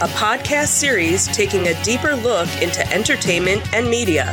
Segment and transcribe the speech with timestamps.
[0.00, 4.32] a podcast series taking a deeper look into entertainment and media.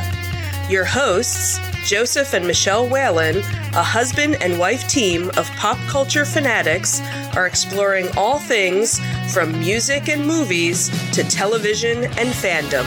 [0.70, 3.38] Your hosts, Joseph and Michelle Whalen,
[3.74, 7.00] a husband and wife team of pop culture fanatics,
[7.34, 9.00] are exploring all things
[9.34, 12.84] from music and movies to television and fandom.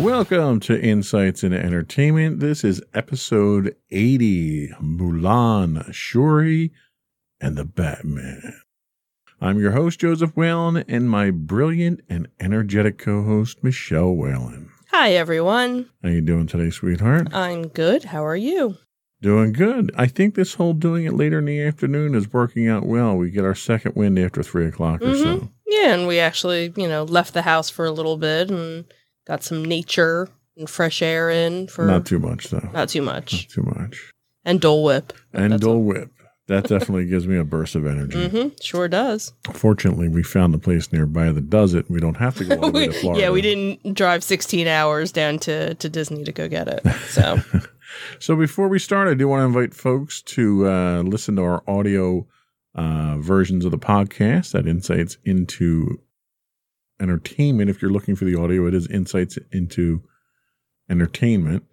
[0.00, 2.38] Welcome to Insights into Entertainment.
[2.38, 6.70] This is episode 80 Mulan, Shuri,
[7.40, 8.60] and the Batman.
[9.44, 14.70] I'm your host, Joseph Whalen, and my brilliant and energetic co-host, Michelle Whalen.
[14.90, 15.90] Hi, everyone.
[16.02, 17.28] How you doing today, sweetheart?
[17.34, 18.04] I'm good.
[18.04, 18.76] How are you?
[19.20, 19.92] Doing good.
[19.98, 23.16] I think this whole doing it later in the afternoon is working out well.
[23.16, 25.36] We get our second wind after three o'clock or so.
[25.36, 25.46] Mm-hmm.
[25.66, 28.86] Yeah, and we actually, you know, left the house for a little bit and
[29.26, 32.66] got some nature and fresh air in for Not too much, though.
[32.72, 33.48] not too Not much.
[33.48, 34.10] too much.
[34.42, 35.12] And Dole Whip.
[35.34, 36.10] And Dole Whip.
[36.46, 38.28] That definitely gives me a burst of energy.
[38.28, 38.48] Mm-hmm.
[38.60, 39.32] Sure does.
[39.54, 41.90] Fortunately, we found a place nearby that does it.
[41.90, 43.22] We don't have to go all the way to Florida.
[43.22, 46.86] yeah, we didn't drive 16 hours down to, to Disney to go get it.
[47.08, 47.38] So,
[48.18, 51.62] So before we start, I do want to invite folks to uh, listen to our
[51.68, 52.26] audio
[52.74, 56.00] uh, versions of the podcast that Insights into
[57.00, 57.70] Entertainment.
[57.70, 60.02] If you're looking for the audio, it is Insights into
[60.90, 61.64] Entertainment.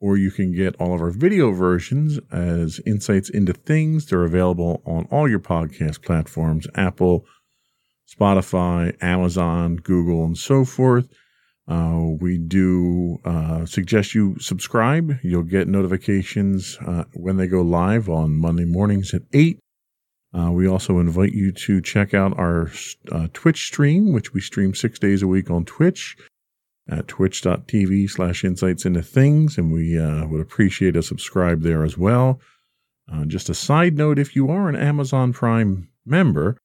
[0.00, 4.06] Or you can get all of our video versions as Insights into Things.
[4.06, 7.26] They're available on all your podcast platforms Apple,
[8.08, 11.08] Spotify, Amazon, Google, and so forth.
[11.66, 15.18] Uh, we do uh, suggest you subscribe.
[15.22, 19.58] You'll get notifications uh, when they go live on Monday mornings at 8.
[20.32, 22.70] Uh, we also invite you to check out our
[23.12, 26.16] uh, Twitch stream, which we stream six days a week on Twitch
[26.88, 29.58] at twitch.tv slash insights into things.
[29.58, 32.40] And we uh, would appreciate a subscribe there as well.
[33.12, 36.58] Uh, just a side note if you are an Amazon Prime member,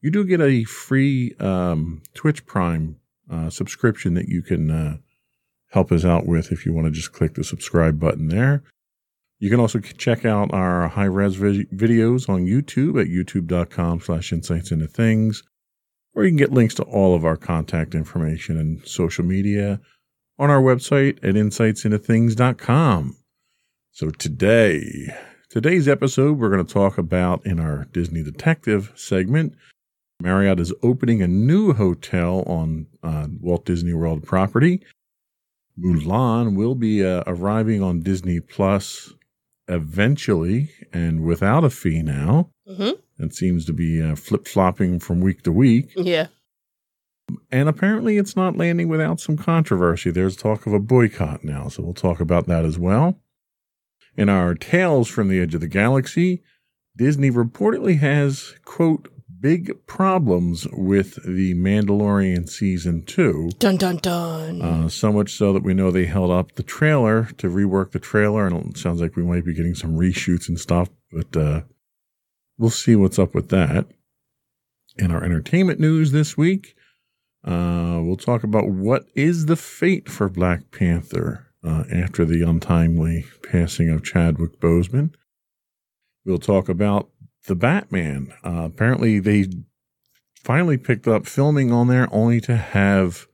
[0.00, 2.96] you do get a free um, Twitch Prime
[3.30, 4.96] uh, subscription that you can uh,
[5.70, 8.62] help us out with if you want to just click the subscribe button there.
[9.38, 14.70] You can also check out our high res videos on YouTube at youtube.com slash insights
[14.70, 15.42] into things,
[16.14, 19.80] or you can get links to all of our contact information and social media
[20.38, 23.16] on our website at insightsintothings.com.
[23.90, 25.14] So today,
[25.48, 29.54] today's episode, we're going to talk about in our Disney Detective segment,
[30.22, 34.80] Marriott is opening a new hotel on uh, Walt Disney World property.
[35.76, 39.12] Mulan will be uh, arriving on Disney Plus
[39.72, 42.50] eventually and without a fee now.
[42.68, 42.98] mhm.
[43.18, 45.92] It seems to be uh, flip flopping from week to week.
[45.96, 46.26] yeah.
[47.50, 50.10] And apparently it's not landing without some controversy.
[50.10, 53.20] There's talk of a boycott now, so we'll talk about that as well.
[54.16, 56.42] In our Tales from the Edge of the Galaxy,
[56.96, 59.08] Disney reportedly has, quote,
[59.42, 63.50] big problems with the Mandalorian season two.
[63.58, 64.62] Dun, dun, dun.
[64.62, 67.98] Uh, so much so that we know they held up the trailer to rework the
[67.98, 71.60] trailer, and it sounds like we might be getting some reshoots and stuff, but uh,
[72.56, 73.86] we'll see what's up with that.
[74.96, 76.76] In our entertainment news this week,
[77.44, 83.24] uh, we'll talk about what is the fate for Black Panther uh, after the untimely
[83.42, 85.14] passing of Chadwick Boseman.
[86.24, 87.10] We'll talk about
[87.46, 88.32] the Batman.
[88.44, 89.46] Uh, apparently, they
[90.42, 93.26] finally picked up filming on there only to have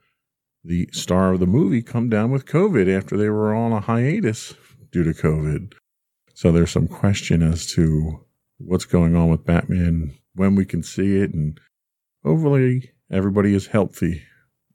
[0.64, 4.54] the star of the movie come down with COVID after they were on a hiatus
[4.92, 5.72] due to COVID.
[6.34, 8.24] So there's some question as to
[8.58, 11.58] what's going on with Batman, when we can see it, and
[12.24, 14.22] hopefully everybody is healthy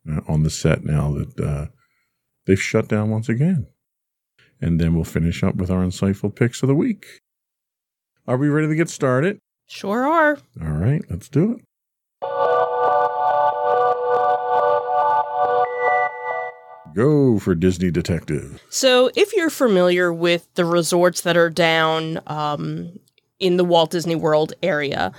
[0.10, 1.66] uh, on the set now that uh,
[2.46, 3.68] they've shut down once again.
[4.62, 7.06] And then we'll finish up with our insightful picks of the week.
[8.26, 9.40] Are we ready to get started?
[9.68, 10.38] sure are.
[10.62, 11.66] All right, let's do it.
[16.96, 18.62] Go for Disney Detective.
[18.70, 22.98] So, if you're familiar with the resorts that are down um,
[23.40, 25.12] in the Walt Disney World area,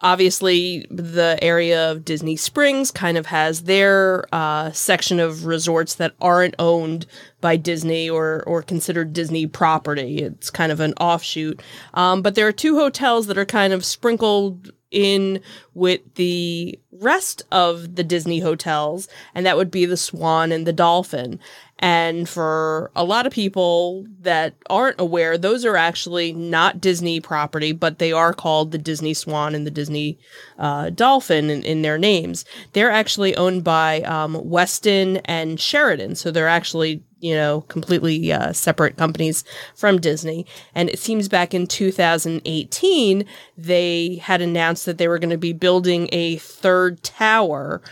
[0.00, 6.14] obviously the area of Disney Springs kind of has their uh, section of resorts that
[6.20, 7.06] aren't owned
[7.40, 10.18] by Disney or or considered Disney property.
[10.18, 11.62] It's kind of an offshoot.
[11.94, 15.40] Um, but there are two hotels that are kind of sprinkled in
[15.74, 20.72] with the rest of the Disney hotels, and that would be the Swan and the
[20.72, 21.40] Dolphin.
[21.78, 27.72] And for a lot of people that aren't aware, those are actually not Disney property,
[27.72, 30.18] but they are called the Disney Swan and the Disney
[30.58, 32.46] uh, Dolphin in, in, their names.
[32.72, 36.14] They're actually owned by um, Westin and Sheraton.
[36.14, 39.42] So they're actually you know, completely uh, separate companies
[39.74, 40.46] from Disney.
[40.74, 43.24] And it seems back in 2018,
[43.56, 47.82] they had announced that they were going to be building a third tower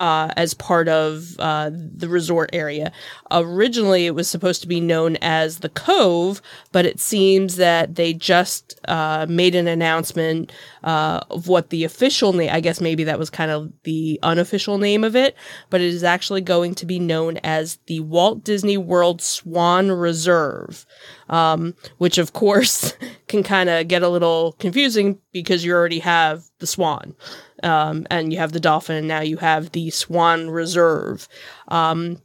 [0.00, 2.90] uh, as part of uh, the resort area.
[3.30, 6.40] Originally, it was supposed to be known as the Cove,
[6.72, 10.50] but it seems that they just uh, made an announcement
[10.82, 12.48] uh, of what the official name.
[12.50, 15.36] I guess maybe that was kind of the unofficial name of it,
[15.68, 20.86] but it is actually going to be known as the Walt Disney World Swan Reserve,
[21.28, 22.94] um, which of course
[23.28, 27.14] can kind of get a little confusing because you already have the Swan
[27.62, 31.28] um, and you have the dolphin, and now you have the Swan Reserve.
[31.68, 32.20] Um,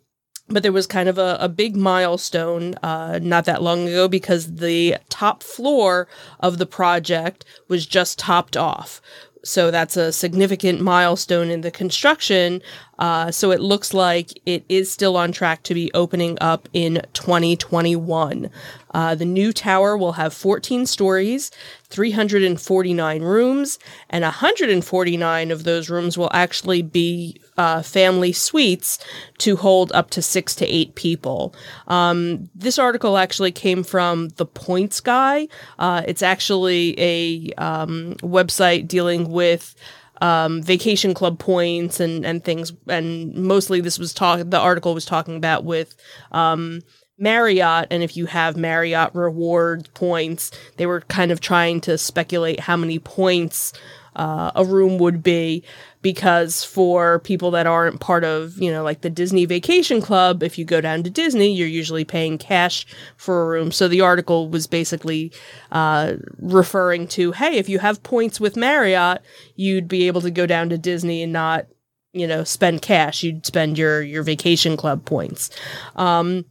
[0.47, 4.55] but there was kind of a, a big milestone uh, not that long ago because
[4.55, 6.07] the top floor
[6.39, 9.01] of the project was just topped off.
[9.45, 12.63] So that's a significant milestone in the construction.
[12.97, 17.03] Uh, so it looks like it is still on track to be opening up in
[17.13, 18.49] 2021.
[18.91, 21.51] Uh, the new tower will have 14 stories,
[21.95, 28.99] 349 rooms, and 149 of those rooms will actually be uh, family suites
[29.37, 31.55] to hold up to six to eight people.
[31.87, 35.47] Um, this article actually came from the Points Guy.
[35.79, 39.73] Uh, it's actually a um, website dealing with
[40.21, 42.73] um, vacation club points and, and things.
[42.87, 45.95] And mostly this was talk, the article was talking about with,
[46.33, 46.81] um,
[47.17, 52.59] Marriott, and if you have Marriott reward points, they were kind of trying to speculate
[52.59, 53.73] how many points
[54.15, 55.63] uh, a room would be
[56.01, 60.57] because for people that aren't part of, you know, like the Disney Vacation Club, if
[60.57, 62.85] you go down to Disney, you're usually paying cash
[63.17, 63.71] for a room.
[63.71, 65.33] So the article was basically
[65.71, 69.21] uh, referring to, hey, if you have points with Marriott,
[69.55, 71.65] you'd be able to go down to Disney and not,
[72.13, 73.23] you know, spend cash.
[73.23, 75.49] You'd spend your your vacation club points.
[75.95, 76.45] Um,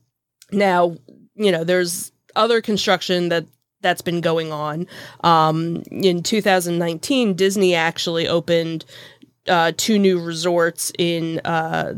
[0.54, 0.96] now,
[1.34, 3.46] you know, there's other construction that
[3.80, 4.86] that's been going on.
[5.22, 8.84] Um, in 2019, Disney actually opened
[9.46, 11.40] uh, two new resorts in.
[11.44, 11.94] Uh,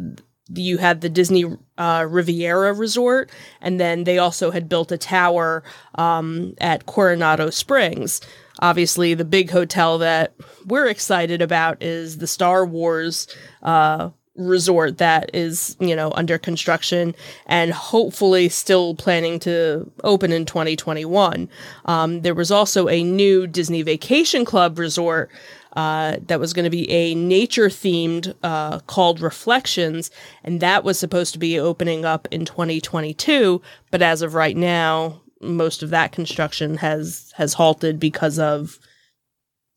[0.49, 1.45] you had the Disney
[1.77, 3.31] uh, Riviera Resort,
[3.61, 5.65] and then they also had built a tower
[5.97, 8.21] um, at Coronado Springs.
[8.61, 10.35] Obviously, the big hotel that
[10.67, 13.27] we're excited about is the Star Wars
[13.63, 17.15] uh, resort that is, you know, under construction
[17.47, 21.49] and hopefully still planning to open in 2021.
[21.87, 25.31] Um, there was also a new Disney Vacation Club resort
[25.77, 30.11] uh, that was going to be a nature themed uh, called Reflections,
[30.43, 33.61] and that was supposed to be opening up in 2022.
[33.91, 38.79] But as of right now, most of that construction has has halted because of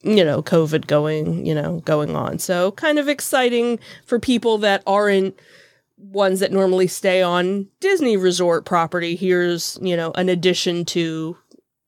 [0.01, 2.40] you know, COVID going, you know, going on.
[2.40, 5.38] So kind of exciting for people that aren't
[5.98, 9.16] ones that normally stay on Disney resort property.
[9.16, 11.38] Here's, you know, an addition to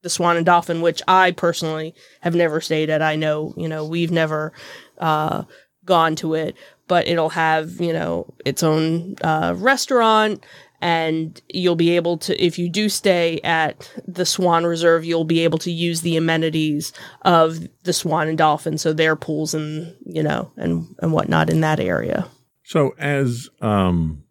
[0.02, 3.02] the Swan and Dolphin, which I personally have never stayed at.
[3.02, 4.52] I know, you know, we've never
[4.98, 5.44] uh,
[5.86, 6.58] gone to it,
[6.88, 10.44] but it'll have, you know, its own uh, restaurant
[10.82, 15.44] and you'll be able to if you do stay at the swan reserve you'll be
[15.44, 16.92] able to use the amenities
[17.24, 21.62] of the swan and dolphin so their pools and you know and and whatnot in
[21.62, 22.28] that area
[22.64, 24.24] so as um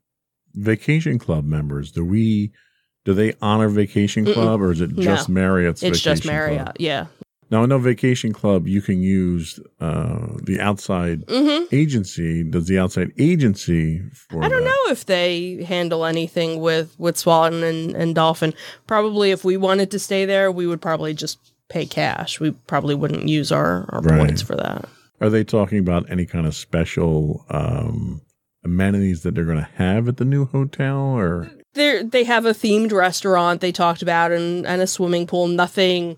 [0.54, 2.52] vacation club members do we
[3.04, 4.64] do they honor vacation club Mm-mm.
[4.64, 5.34] or is it just no.
[5.34, 6.76] marriott's it's just marriott club?
[6.78, 7.06] yeah
[7.50, 11.74] now, I know Vacation Club, you can use uh, the outside mm-hmm.
[11.74, 12.44] agency.
[12.44, 14.02] Does the outside agency?
[14.30, 14.64] I don't that?
[14.64, 18.54] know if they handle anything with with Swan and, and Dolphin.
[18.86, 22.38] Probably, if we wanted to stay there, we would probably just pay cash.
[22.38, 24.18] We probably wouldn't use our, our right.
[24.18, 24.88] points for that.
[25.20, 28.22] Are they talking about any kind of special um,
[28.64, 31.50] amenities that they're going to have at the new hotel, or?
[31.74, 35.48] They they have a themed restaurant they talked about and, and a swimming pool.
[35.48, 36.16] Nothing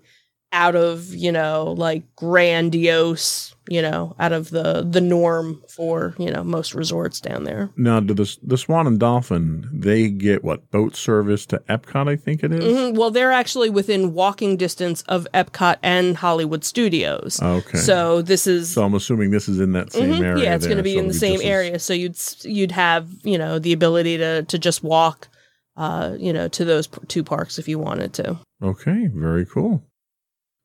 [0.52, 6.30] out of you know like grandiose you know out of the the norm for you
[6.30, 10.70] know most resorts down there now do the, the swan and dolphin they get what
[10.70, 12.62] boat service to epcot i think it is?
[12.62, 12.98] Mm-hmm.
[12.98, 18.72] well they're actually within walking distance of epcot and hollywood studios okay so this is
[18.72, 20.24] so i'm assuming this is in that same mm-hmm.
[20.24, 23.08] area yeah it's going to be so in the same area so you'd you'd have
[23.22, 25.28] you know the ability to to just walk
[25.76, 29.82] uh you know to those two parks if you wanted to okay very cool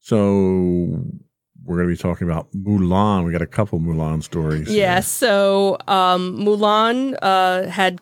[0.07, 1.03] so
[1.65, 3.25] we're going to be talking about Mulan.
[3.25, 4.73] We got a couple Mulan stories.
[4.73, 4.93] Yeah.
[4.93, 5.01] here.
[5.01, 7.99] So um, Mulan uh, had,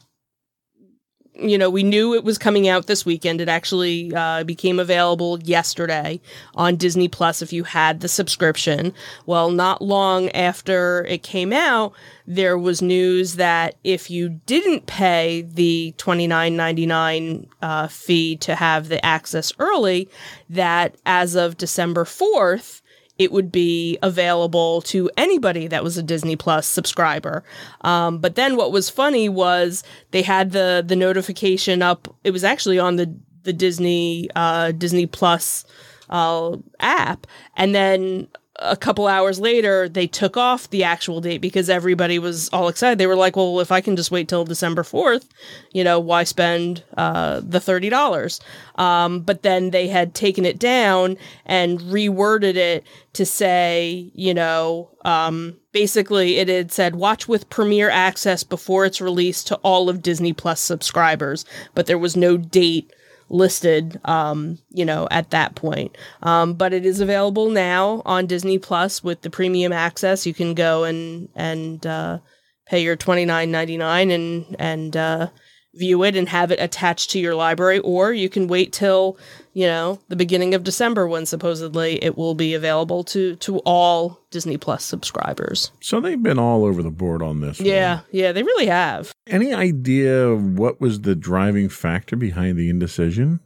[1.38, 3.42] you know, we knew it was coming out this weekend.
[3.42, 6.22] It actually uh, became available yesterday
[6.56, 8.94] on Disney Plus if you had the subscription.
[9.26, 11.94] Well, not long after it came out,
[12.26, 18.38] there was news that if you didn't pay the twenty nine ninety nine uh, fee
[18.38, 20.10] to have the access early,
[20.50, 22.82] that as of December fourth
[23.18, 27.44] it would be available to anybody that was a Disney Plus subscriber.
[27.82, 32.14] Um, but then what was funny was they had the the notification up.
[32.24, 35.66] It was actually on the the Disney uh, Disney Plus
[36.10, 38.28] uh, app, and then
[38.60, 42.98] a couple hours later they took off the actual date because everybody was all excited.
[42.98, 45.26] They were like well if i can just wait till december 4th
[45.72, 48.40] you know why spend uh, the $30
[48.76, 54.90] um, but then they had taken it down and reworded it to say you know
[55.04, 60.02] um, basically it had said watch with premiere access before it's release to all of
[60.02, 61.46] disney plus subscribers.
[61.74, 62.92] But there was no date
[63.30, 65.98] listed um you know at that point.
[66.22, 70.26] Um but it is available now on disney plus with the premium access.
[70.26, 72.20] You can go and and uh
[72.68, 75.30] pay your 29.99 and and uh
[75.74, 79.18] view it and have it attached to your library or you can wait till
[79.56, 84.20] you know the beginning of december when supposedly it will be available to to all
[84.30, 87.58] disney plus subscribers So they've been all over the board on this.
[87.60, 87.68] one.
[87.68, 92.70] yeah yeah they really have Any idea of what was the driving factor behind the
[92.70, 93.40] indecision?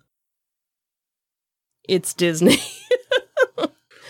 [1.87, 2.57] it's disney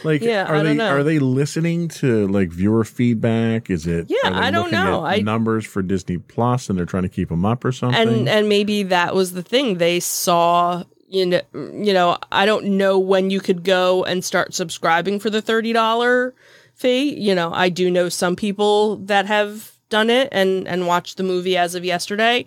[0.05, 0.87] Like, Yeah, are I don't they know.
[0.91, 3.69] are they listening to like viewer feedback?
[3.69, 4.05] Is it?
[4.07, 5.03] Yeah, I don't know.
[5.05, 8.07] I- numbers for Disney Plus, and they're trying to keep them up or something.
[8.07, 12.65] and and maybe that was the thing they saw you know you know i don't
[12.65, 16.31] know when you could go and start subscribing for the $30
[16.75, 17.13] fee.
[17.19, 21.23] You know i do know some people that have done it and and watched the
[21.23, 22.45] movie as of yesterday.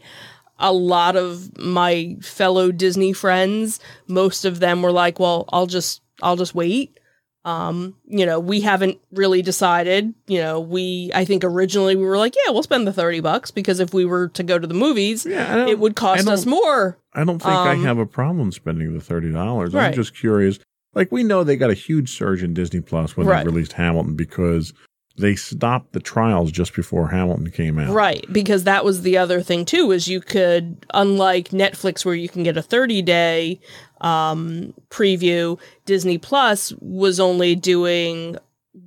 [0.59, 6.01] A lot of my fellow disney friends most of them were like well i'll just
[6.23, 6.99] i'll just wait.
[7.45, 10.15] Um you know we haven't really decided.
[10.29, 13.51] You know we i think originally we were like yeah we'll spend the 30 bucks
[13.51, 16.97] because if we were to go to the movies yeah, it would cost us more.
[17.15, 19.75] I don't think I um, have a problem spending the thirty dollars.
[19.75, 20.59] I'm just curious.
[20.95, 23.45] Like we know they got a huge surge in Disney Plus when Right.
[23.45, 24.73] they released Hamilton because
[25.19, 27.95] they stopped the trials just before Hamilton came out.
[27.95, 32.29] Right, because that was the other thing too is you could unlike Netflix where you
[32.31, 33.61] can get a 30-day
[34.01, 38.37] um preview, Disney Plus was only doing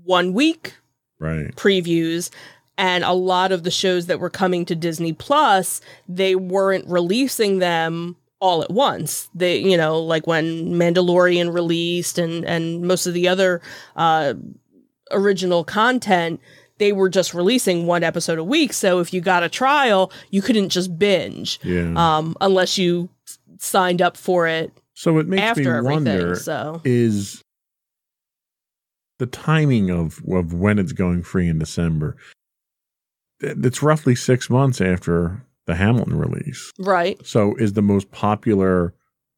[0.04, 0.74] 1 week
[1.20, 1.56] Right.
[1.56, 2.30] previews
[2.78, 7.60] and a lot of the shows that were coming to Disney Plus, they weren't releasing
[7.60, 9.30] them all at once.
[9.34, 13.62] They, you know, like when Mandalorian released and and most of the other
[13.96, 14.34] uh
[15.12, 16.42] original content,
[16.78, 18.74] they were just releasing one episode a week.
[18.74, 21.94] So if you got a trial, you couldn't just binge Yeah.
[21.96, 23.10] um unless you
[23.58, 27.42] signed up for it so it makes after me wonder So is
[29.18, 32.18] the timing of of when it's going free in December.
[33.42, 36.72] Th- It's roughly six months after the Hamilton release.
[36.80, 37.18] right.
[37.26, 38.94] So is the most popular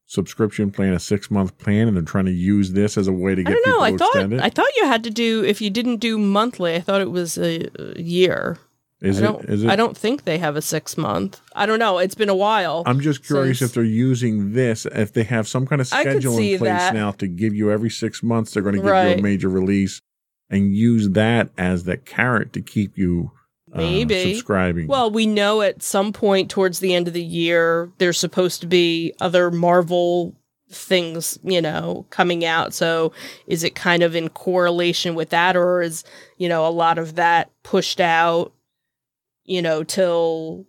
[0.05, 3.35] subscription plan a six month plan, and they're trying to use this as a way
[3.35, 3.71] to I get don't know.
[3.73, 4.41] people I thought extend it?
[4.41, 6.75] I thought you had to do if you didn't do monthly.
[6.75, 8.57] I thought it was a, a year.
[9.01, 9.27] is I it?
[9.27, 9.45] don't.
[9.49, 9.69] It?
[9.69, 11.41] I don't think they have a six month.
[11.55, 11.97] I don't know.
[11.97, 12.83] It's been a while.
[12.85, 16.37] I'm just curious since- if they're using this, if they have some kind of schedule
[16.37, 16.93] in place that.
[16.93, 20.01] now to give you every six months, they're going to give you a major release
[20.49, 23.31] and use that as the carrot to keep you
[23.77, 24.33] uh, Maybe.
[24.33, 24.87] subscribing.
[24.87, 28.67] well, we know at some point towards the end of the year there's supposed to
[28.67, 30.35] be other Marvel
[30.69, 32.73] things, you know, coming out.
[32.73, 33.11] So
[33.45, 36.03] is it kind of in correlation with that, or is
[36.37, 38.53] you know a lot of that pushed out,
[39.45, 40.65] you know, till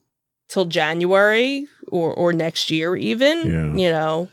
[0.49, 3.39] till January or or next year even?
[3.47, 3.75] Yeah.
[3.75, 4.29] You know.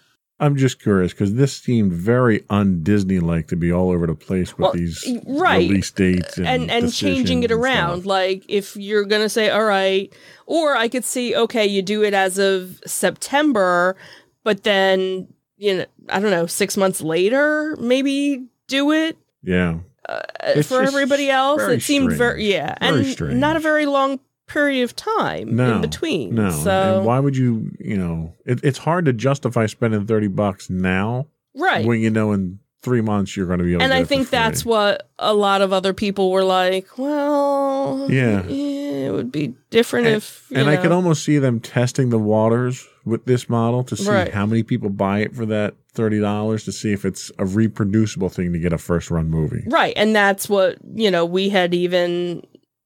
[0.46, 4.16] I'm just curious because this seemed very un Disney like to be all over the
[4.16, 5.68] place with Well, these right.
[5.70, 8.06] release dates and and and changing it around stuff.
[8.06, 10.14] like if you're gonna say all right
[10.46, 13.96] or i could see okay you do it as of september
[14.44, 20.62] but then you know i don't know six months later maybe do it Yeah, uh,
[20.64, 23.36] for everybody else it seemed very yeah Very and strange.
[23.36, 26.52] not a very long period of time No, in between no.
[26.52, 27.72] so and why would you?
[27.80, 32.32] You know, it, it's hard to justify spending thirty bucks now right when you know
[32.32, 33.82] in three months you're going to be able.
[33.82, 36.96] and to get I think that's what a lot of other people were like.
[37.00, 38.44] Well, Yeah.
[38.46, 40.46] it would be different And- if.
[40.52, 44.08] you And I could almost see them testing the waters with this model to see
[44.10, 44.32] Right.
[44.34, 48.30] how many people buy it for that thirty dollars to see if it's a reproducible
[48.30, 49.64] thing to get a first run movie.
[49.68, 49.94] Right.
[49.96, 52.44] And that's what, you know, we had even,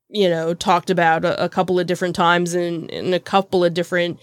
[0.10, 3.74] you know, talked about a, a couple of different times in, in a couple of
[3.74, 4.20] different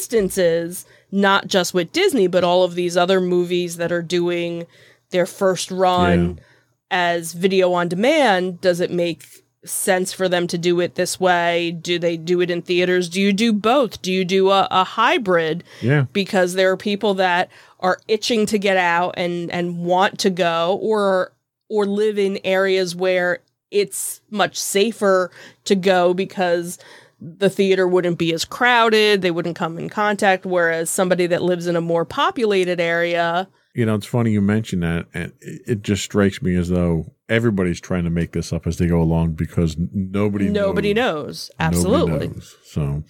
[0.00, 4.66] instances, not just with Disney, but all of these other movies that are doing
[5.10, 6.42] their first run Yeah.
[6.90, 8.60] as video on demand.
[8.60, 9.26] Does it make
[9.64, 11.70] sense for them to do it this way?
[11.72, 13.08] Do they do it in theaters?
[13.08, 14.00] Do you do both?
[14.02, 15.64] Do you do a, a hybrid?
[15.82, 17.50] Yeah, because there are people that
[17.80, 21.32] are itching to get out and and want to go or
[21.68, 25.30] or live in areas where it's much safer
[25.64, 26.78] to go because
[27.20, 31.66] the theater wouldn't be as crowded they wouldn't come in contact whereas somebody that lives
[31.66, 36.02] in a more populated area you know it's funny you mention that, and it just
[36.02, 39.76] strikes me as though everybody's trying to make this up as they go along because
[39.92, 41.50] nobody nobody knows.
[41.50, 42.56] knows Nobody absolutely knows.
[42.64, 43.04] So,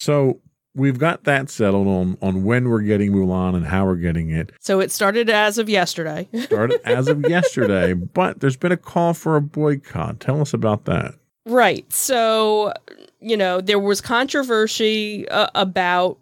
[0.00, 0.40] so
[0.78, 4.52] we've got that settled on on when we're getting Mulan and how we're getting it.
[4.60, 9.12] so it started as of yesterday Started as of yesterday, but there's been a call
[9.14, 10.20] for a boycott.
[10.20, 11.14] Tell us about that.
[11.44, 11.90] Right.
[11.92, 12.72] So,
[13.20, 16.18] you know, there was controversy uh, about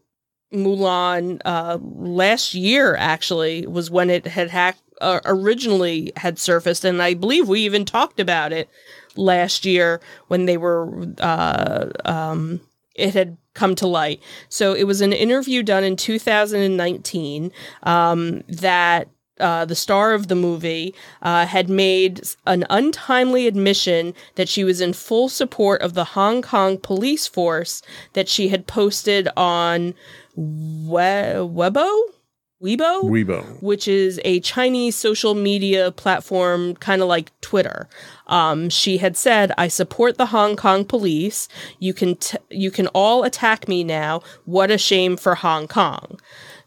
[0.52, 2.94] Mulan uh, last year.
[2.96, 7.84] Actually, was when it had hack- uh, originally had surfaced, and I believe we even
[7.84, 8.68] talked about it
[9.16, 11.06] last year when they were.
[11.18, 12.60] Uh, um,
[12.94, 14.22] it had come to light.
[14.48, 17.50] So it was an interview done in 2019
[17.82, 19.08] um, that
[19.38, 24.80] uh, the star of the movie, uh, had made an untimely admission that she was
[24.80, 27.82] in full support of the Hong Kong police force
[28.14, 29.94] that she had posted on
[30.34, 32.02] we- Weibo?
[32.62, 33.04] Weibo?
[33.04, 33.62] Weibo.
[33.62, 37.86] which is a Chinese social media platform, kind of like Twitter.
[38.28, 41.48] Um, she had said, "I support the Hong Kong police.
[41.78, 44.22] You can t- you can all attack me now.
[44.46, 46.18] What a shame for Hong Kong."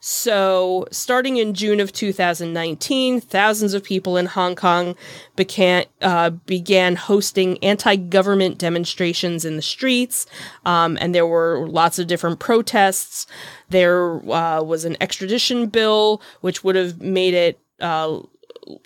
[0.02, 4.96] So, starting in June of 2019, thousands of people in Hong Kong
[5.36, 10.26] began, uh, began hosting anti government demonstrations in the streets,
[10.66, 13.28] um, and there were lots of different protests.
[13.70, 17.60] There uh, was an extradition bill, which would have made it.
[17.80, 18.22] Uh,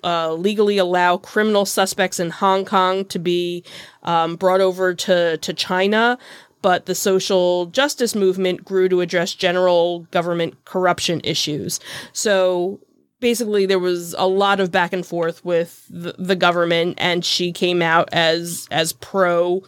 [0.02, 3.64] uh, legally allow criminal suspects in Hong Kong to be
[4.04, 6.16] um, brought over to, to China,
[6.64, 11.78] but the social justice movement grew to address general government corruption issues.
[12.14, 12.80] So
[13.20, 17.52] basically, there was a lot of back and forth with the, the government, and she
[17.52, 19.62] came out as as pro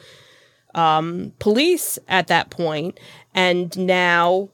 [0.74, 2.98] um, police at that point,
[3.34, 4.48] and now.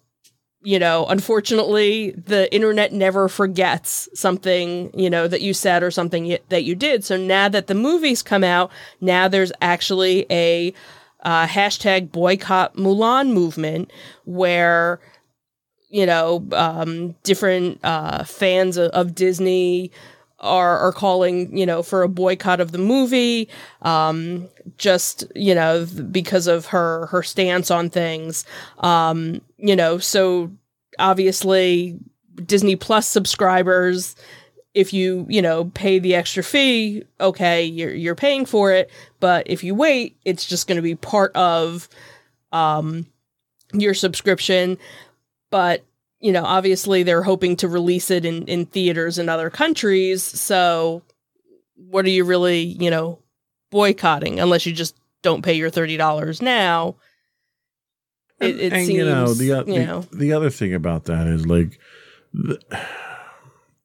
[0.64, 6.24] You know, unfortunately, the internet never forgets something, you know, that you said or something
[6.24, 7.04] y- that you did.
[7.04, 10.72] So now that the movies come out, now there's actually a
[11.22, 13.90] uh, hashtag boycott Mulan movement
[14.24, 15.00] where
[15.88, 19.90] you know um, different uh, fans of, of Disney
[20.40, 23.48] are are calling you know for a boycott of the movie
[23.82, 28.44] um, just you know because of her her stance on things.
[28.78, 30.50] Um, you know so
[30.98, 31.98] obviously
[32.44, 34.16] Disney Plus subscribers
[34.74, 38.90] if you you know pay the extra fee okay you're you're paying for it.
[39.20, 41.88] But if you wait it's just going to be part of
[42.52, 43.06] um
[43.72, 44.78] your subscription.
[45.50, 45.84] But
[46.20, 50.22] you know obviously they're hoping to release it in in theaters in other countries.
[50.22, 51.02] So
[51.74, 53.18] what are you really you know
[53.70, 56.96] boycotting unless you just don't pay your $30 now?
[58.40, 60.00] It, it and seems you know the, you the, know.
[60.12, 61.78] the other thing about that is like
[62.34, 62.58] the,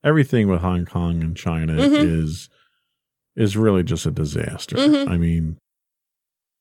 [0.08, 2.04] everything with Hong Kong and China Mhm.
[2.04, 2.50] is
[3.36, 4.78] is really just a disaster.
[4.78, 5.08] Mhm.
[5.08, 5.58] I mean,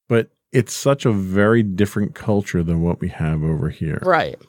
[0.08, 4.00] but it's such a very different culture than what we have over here.
[4.02, 4.40] right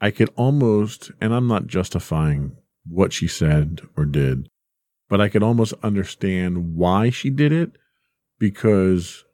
[0.00, 2.56] I could almost, and I'm not justifying
[2.88, 4.48] what she said or did,
[5.08, 7.76] but I could almost understand why she did it
[8.40, 9.24] because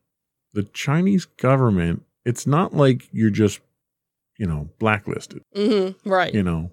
[0.53, 3.61] the Chinese government, it's not like you're just,
[4.39, 6.71] you know, blacklisted, hmm right you know,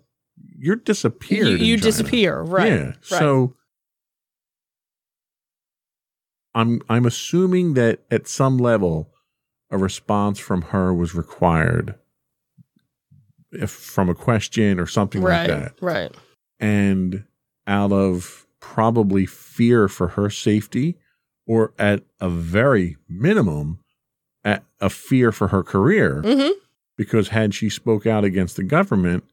[0.58, 1.48] you're disappeared.
[1.48, 2.86] you, you disappear right Yeah.
[2.86, 2.96] right.
[3.04, 3.56] So
[6.54, 9.10] I'm I'm assuming that at some level
[9.70, 11.96] a response from her was required
[13.52, 15.74] if from a question or something right like that.
[15.82, 16.16] right
[16.60, 17.26] And
[17.68, 20.98] out of probably fear for her safety
[21.48, 23.80] or at a very minimum
[24.44, 26.50] at a fear for her career hmm
[26.98, 29.26] because had she spoke out against the government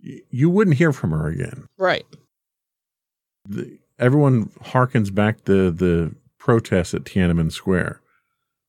[0.00, 2.06] you wouldn't hear from her again right
[3.48, 8.00] the, everyone harkens back to the protests at Tiananmen Square.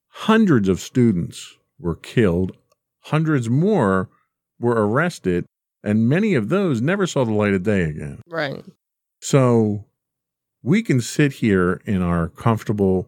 [0.10, 2.58] Hundreds of students were killed,
[3.02, 4.10] hundreds more
[4.60, 5.46] were arrested,
[5.82, 8.22] And many of those never saw the light of day again.
[8.28, 8.66] Right.
[9.22, 9.86] So
[10.62, 13.08] we can sit here in our comfortable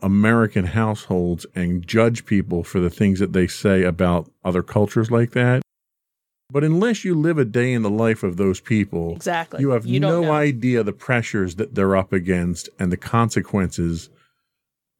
[0.00, 5.32] American households and judge people for the things that they say about other cultures like
[5.32, 5.60] that.
[6.52, 9.60] But unless you live a day in the life of those people, Exactly.
[9.62, 10.32] you have don't no know.
[10.32, 14.10] idea the pressures that they're up against and the consequences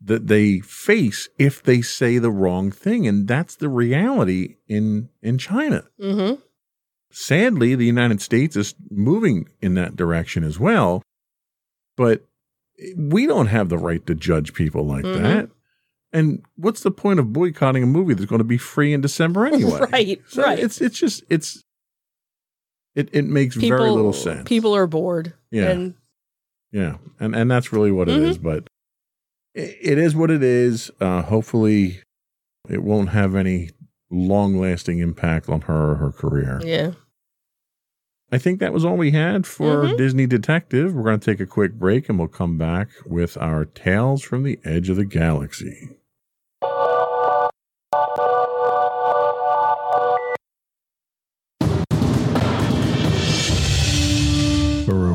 [0.00, 5.36] that they face if they say the wrong thing and that's the reality in in
[5.38, 5.84] China.
[6.00, 6.40] Mm-hmm.
[7.10, 11.02] Sadly, the United States is moving in that direction as well,
[11.98, 12.24] but
[12.96, 15.22] we don't have the right to judge people like Mhm.
[15.22, 15.50] that.
[16.12, 19.46] And what's the point of boycotting a movie that's going to be free in December
[19.52, 19.80] anyway?
[19.92, 20.58] Right, So right.
[20.58, 21.62] It's it's just it's
[22.94, 24.46] it it makes People, very little sense.
[24.48, 25.32] People are bored.
[25.50, 25.70] Yeah.
[25.70, 25.94] And
[26.70, 28.28] Yeah, and and that's really what it Mhm.
[28.28, 28.38] is.
[28.38, 28.68] But
[29.54, 30.90] it, it is what it is.
[31.00, 32.00] Uh, hopefully,
[32.68, 33.70] it won't have any
[34.10, 36.60] long lasting impact on her or her career.
[36.64, 36.92] yeah.
[38.30, 39.98] I think that was all we had for Mhm.
[39.98, 40.94] Disney Detective.
[40.94, 44.42] We're going to take a quick break, and we'll come back with our tales from
[44.42, 45.90] the edge of the galaxy.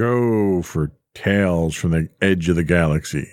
[0.00, 3.28] Go for Tales from the Edge of the Galaxy.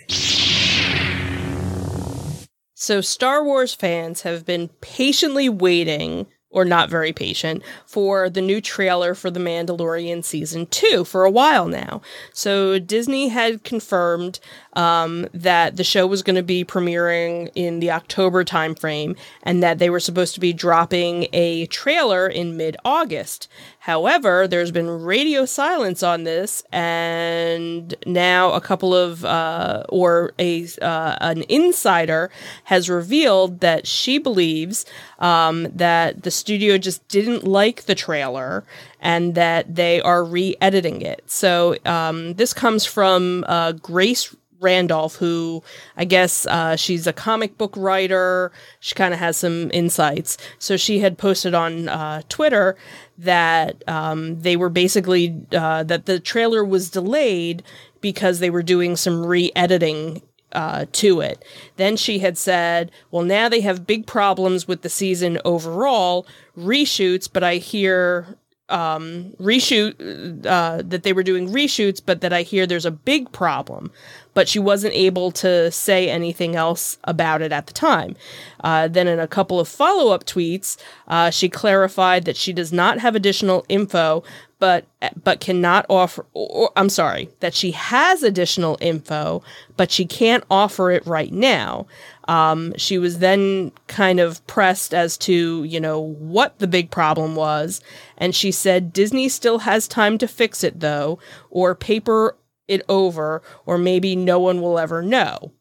[2.73, 8.59] So Star Wars fans have been patiently waiting, or not very patient, for the new
[8.59, 12.01] trailer for The Mandalorian season two for a while now.
[12.33, 14.41] So Disney had confirmed
[14.77, 19.79] um, that the show was going to be premiering in the October timeframe, and that
[19.79, 23.49] they were supposed to be dropping a trailer in mid-August.
[23.79, 30.67] However, there's been radio silence on this, and now a couple of uh, or a
[30.81, 32.29] uh, an insider
[32.65, 34.85] has revealed that she believes
[35.19, 38.63] um, that the studio just didn't like the trailer
[38.99, 41.23] and that they are re-editing it.
[41.27, 45.63] So um, this comes from uh, Grace Randolph, who
[45.95, 48.51] I guess uh, she's a comic book writer.
[48.79, 50.37] She kind of has some insights.
[50.59, 52.75] So she had posted on uh, Twitter
[53.17, 57.63] that um, they were basically uh, that the trailer was delayed
[58.01, 60.21] because they were doing some re-editing
[60.53, 61.43] uh, to it.
[61.75, 66.25] Then she had said, "Well, now they have big problems with the season overall
[66.57, 68.37] reshoots, but I hear."
[68.69, 73.31] Um reshoot uh that they were doing reshoots but that I hear there's a big
[73.31, 73.91] problem.
[74.33, 78.15] But she wasn't able to say anything else about it at the time.
[78.63, 80.77] Uh, then in a couple of follow-up tweets
[81.07, 84.23] uh, she clarified that she does not have additional info
[84.59, 84.85] but
[85.23, 89.43] but cannot offer or, I'm sorry that she has additional info
[89.75, 91.87] but she can't offer it right now
[92.27, 97.35] um, she was then kind of pressed as to, you know, what the big problem
[97.35, 97.81] was.
[98.17, 102.35] And she said Disney still has time to fix it, though, or paper
[102.67, 105.53] it over, or maybe no one will ever know.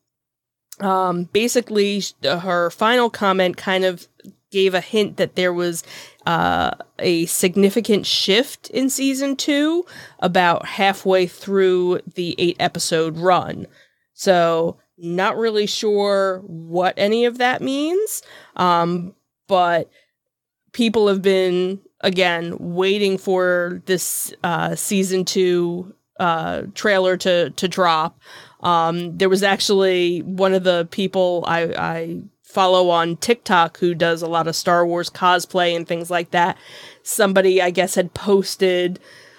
[0.81, 4.09] Um, basically, her final comment kind of
[4.51, 5.85] gave a hint that there was
[6.27, 9.87] uh, a significant shift in season two
[10.19, 13.67] about halfway through the eight episode run.
[14.13, 18.23] So, not really sure what any of that means.
[18.57, 19.15] Um,
[19.47, 19.91] but
[20.73, 28.19] people have been again waiting for this uh, season two uh, trailer to to drop.
[28.61, 32.23] Um, there was actually one of the people I, I
[32.57, 36.57] follow on TikTok who does a lot of Star Wars cosplay and things like that.
[37.03, 38.99] Somebody I guess had posted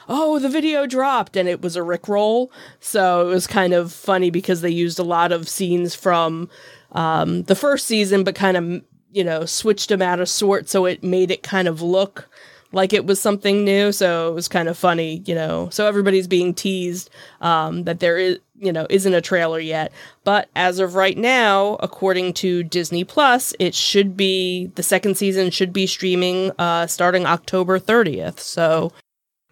[0.10, 2.47] oh, the video dropped, and it was a Rickroll.
[2.80, 6.49] So it was kind of funny because they used a lot of scenes from
[6.93, 10.86] um, the first season, but kind of you know, switched them out of sort so
[10.86, 12.30] it made it kind of look
[12.71, 13.91] like it was something new.
[13.91, 15.69] So it was kind of funny, you know.
[15.71, 17.10] So everybody's being teased
[17.41, 19.91] um, that there is, you know, isn't a trailer yet.
[20.23, 25.51] But as of right now, according to Disney Plus, it should be the second season
[25.51, 28.39] should be streaming uh, starting October 30th.
[28.39, 28.91] So.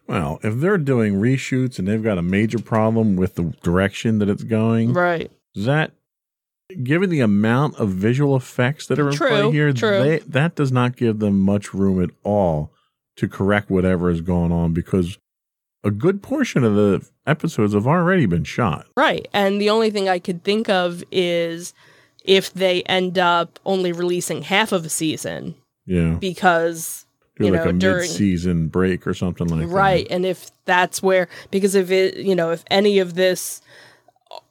[0.08, 4.30] Well, if they're doing reshoots and they've got a major problem with the direction that
[4.30, 5.32] it's going, right?
[5.56, 5.94] That
[6.84, 9.74] given the amount of visual effects that are in true, play here.
[9.74, 12.72] They, that does not give them much room at all
[13.18, 15.18] to correct whatever is going on because
[15.86, 18.88] a good portion of the episodes have already been shot.
[18.98, 19.28] Right.
[19.34, 21.74] And the only thing I could think of is
[22.24, 25.56] if they end up only releasing half of a season.
[25.86, 26.16] Yeah.
[26.16, 27.06] Because
[27.38, 29.68] Do you like know, a during mid-season break or something like that.
[29.68, 33.62] right, and if that's where because if it you know if any of this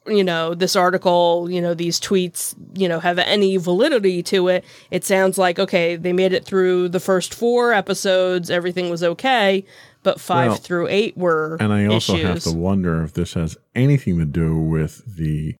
[0.07, 4.63] you know this article you know these tweets you know have any validity to it
[4.91, 9.65] it sounds like okay they made it through the first four episodes everything was okay
[10.05, 13.57] but five Well, through eight were And I also have to wonder if this has
[13.75, 15.55] anything to do with the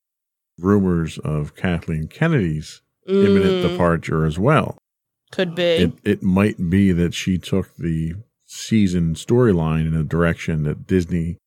[0.58, 4.77] rumors of Kathleen Kennedy's imminent Mm, departure as well.
[5.31, 5.62] could be.
[5.63, 8.13] It it might be that she took the
[8.45, 11.38] season storyline in a direction that Disney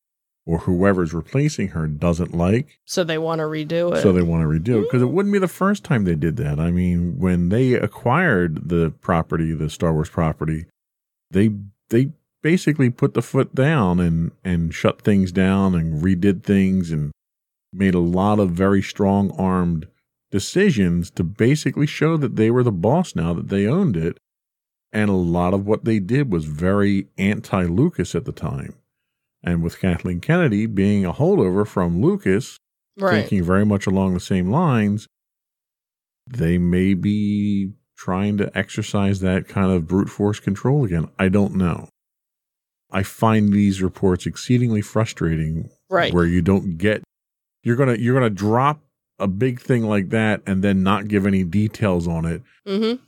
[0.45, 4.01] or whoever's replacing her doesn't like, so they want to redo it.
[4.01, 6.37] So they want to redo it because it wouldn't be the first time they did
[6.37, 6.59] that.
[6.59, 10.65] I mean, when they acquired the property, the Star Wars property,
[11.31, 11.51] they
[11.89, 17.11] they basically put the foot down and and shut things down and redid things and
[17.71, 19.87] made a lot of very strong armed
[20.31, 24.17] decisions to basically show that they were the boss now that they owned it
[24.91, 28.75] and a lot of what they did was very anti Lucas at the time
[29.43, 32.59] and with Kathleen Kennedy being a holdover from Lucas
[32.99, 35.07] right thinking very much along the same lines,
[36.27, 41.07] they may be trying to exercise that kind of brute force control again.
[41.17, 41.89] I don't know.
[42.91, 47.03] I find these reports exceedingly frustrating right where you don't get
[47.63, 48.81] you're going to you're going to drop
[49.19, 52.41] a big thing like that and then not give any details on it.
[52.65, 53.03] mm-hmm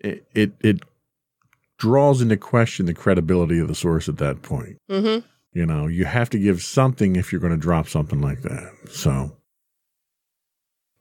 [0.00, 0.80] It it, it
[1.78, 4.78] draws into question the credibility of the source at that point.
[4.90, 8.42] mm-hmm You know, you have to give something if you're going to drop something like
[8.42, 8.72] that.
[8.90, 9.36] So,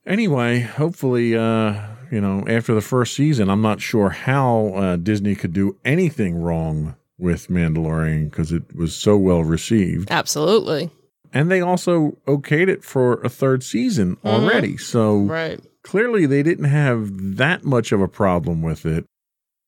[0.06, 5.36] anyway, hopefully, uh, you know, after the first season, I'm not sure how uh, Disney
[5.36, 10.12] could do anything wrong with Mandalorian because it was so well received.
[10.12, 10.90] absolutely
[11.34, 14.26] And they also okayed it for a third season Mhm.
[14.26, 14.78] already.
[14.78, 19.06] So, right clearly, they didn't have that much of a problem with it.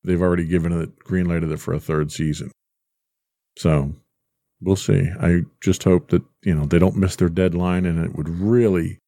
[0.04, 2.50] They've already given it, green lighted it for a third season.
[3.56, 3.94] So,
[4.60, 5.08] we'll see.
[5.20, 8.98] I just hope that you know they don't miss their deadline, and it would really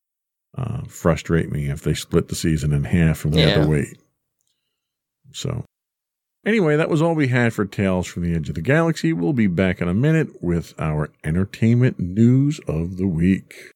[0.57, 3.99] uh, frustrate me if they split the season in half and we had to wait.
[5.33, 5.65] So,
[6.45, 9.13] anyway, that was all we had for Tales from the Edge of the Galaxy.
[9.13, 13.71] We'll be back in a minute with our entertainment news of the week.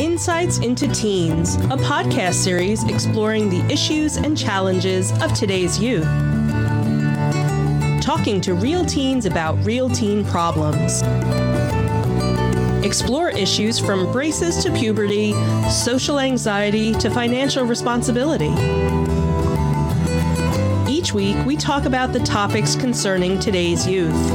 [0.00, 6.06] Insights into Teens, a podcast series exploring the issues and challenges of today's youth.
[8.02, 11.02] Talking to real teens about real teen problems.
[12.84, 15.34] Explore issues from braces to puberty,
[15.70, 18.50] social anxiety to financial responsibility.
[20.90, 24.32] Each week, we talk about the topics concerning today's youth.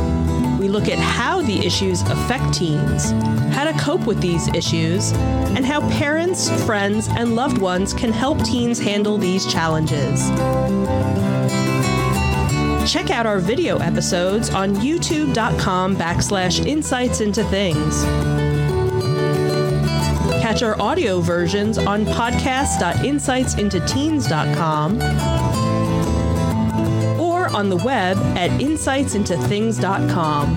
[0.62, 3.12] We look at how the issues affect teens,
[3.54, 8.42] how to cope with these issues, and how parents, friends, and loved ones can help
[8.46, 10.22] teens handle these challenges.
[12.88, 18.04] Check out our video episodes on youtube.com backslash insights into things.
[20.41, 25.02] Catch our audio versions on podcast.insightsintoteens.com
[27.19, 30.56] or on the web at insightsintothings.com.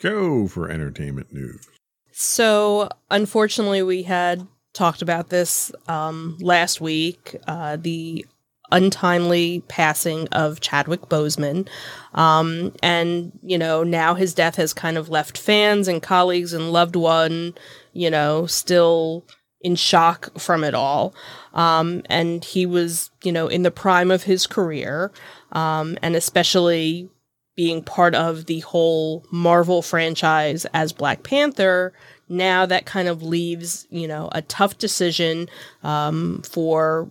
[0.00, 1.68] Go for entertainment news.
[2.16, 8.26] So, unfortunately, we had talked about this um, last week uh, the
[8.72, 11.68] untimely passing of Chadwick Boseman.
[12.14, 16.72] Um, and, you know, now his death has kind of left fans and colleagues and
[16.72, 17.54] loved one,
[17.92, 19.24] you know, still
[19.60, 21.14] in shock from it all.
[21.52, 25.12] Um, and he was, you know, in the prime of his career,
[25.52, 27.08] um, and especially
[27.56, 31.92] being part of the whole Marvel franchise as Black Panther.
[32.36, 35.48] Now that kind of leaves, you know, a tough decision
[35.82, 37.10] um, for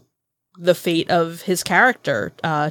[0.57, 2.69] the fate of his character, uh,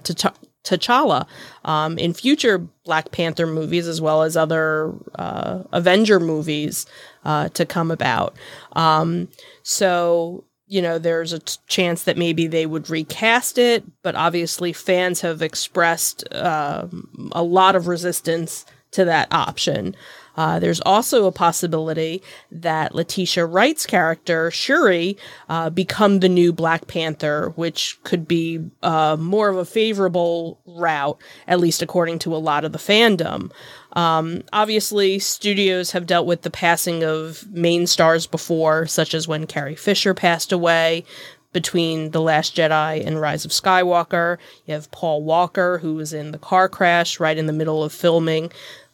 [0.64, 1.26] T'Challa,
[1.64, 6.86] um, in future Black Panther movies as well as other uh, Avenger movies
[7.24, 8.36] uh, to come about.
[8.72, 9.28] Um,
[9.62, 14.72] so you know, there's a t- chance that maybe they would recast it, but obviously
[14.72, 16.86] fans have expressed uh,
[17.32, 19.94] a lot of resistance to that option.
[20.36, 25.16] Uh, there's also a possibility that Letitia Wright's character, Shuri,
[25.48, 31.18] uh, become the new Black Panther, which could be uh, more of a favorable route,
[31.46, 33.50] at least according to a lot of the fandom.
[33.92, 39.46] Um, obviously, studios have dealt with the passing of main stars before, such as when
[39.46, 41.04] Carrie Fisher passed away
[41.52, 44.38] between The Last Jedi and Rise of Skywalker.
[44.66, 47.92] You have Paul Walker, who was in the car crash right in the middle of
[47.92, 48.50] filming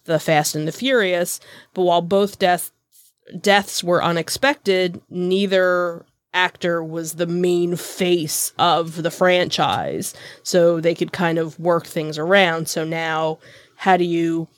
[0.09, 1.39] the Fast and the Furious.
[1.75, 2.73] But while both deaths
[3.41, 10.15] deaths were unexpected, neither actor was the main face of the franchise.
[10.43, 12.69] So they could kind of work things around.
[12.69, 13.39] So now,
[13.77, 14.49] how do you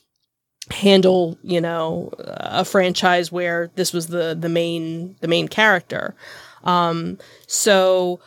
[0.71, 6.15] handle, you know, a franchise where this was the the main the main character?
[6.65, 8.21] Um, so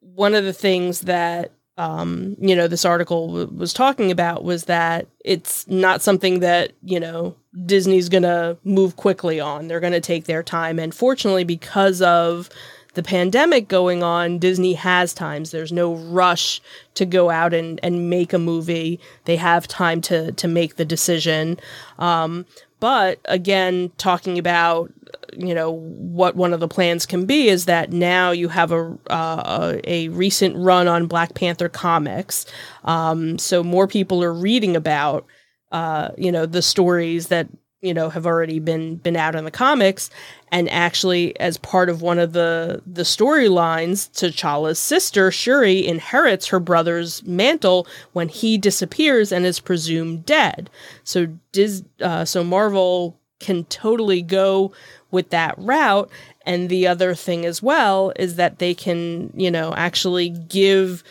[0.00, 1.52] one of the things that
[1.82, 6.72] um, you know, this article w- was talking about was that it's not something that,
[6.84, 7.34] you know,
[7.66, 9.66] Disney's going to move quickly on.
[9.66, 10.78] They're going to take their time.
[10.78, 12.48] And fortunately, because of
[12.94, 15.50] the pandemic going on, Disney has times.
[15.50, 16.60] There's no rush
[16.94, 19.00] to go out and, and make a movie.
[19.24, 21.58] They have time to, to make the decision.
[21.98, 22.46] Um,
[22.78, 24.92] but again, talking about
[25.36, 28.96] you know what one of the plans can be is that now you have a
[29.08, 32.46] uh, a recent run on Black Panther comics,
[32.84, 35.26] um, so more people are reading about
[35.72, 37.48] uh, you know the stories that
[37.80, 40.08] you know have already been been out in the comics.
[40.50, 46.60] And actually as part of one of the the storylines T'Challa's sister Shuri inherits her
[46.60, 50.70] brother's mantle when he disappears and is presumed dead.
[51.04, 54.72] So Dis uh, so Marvel can totally go
[55.12, 56.10] with that route
[56.44, 61.04] and the other thing as well is that they can you know actually give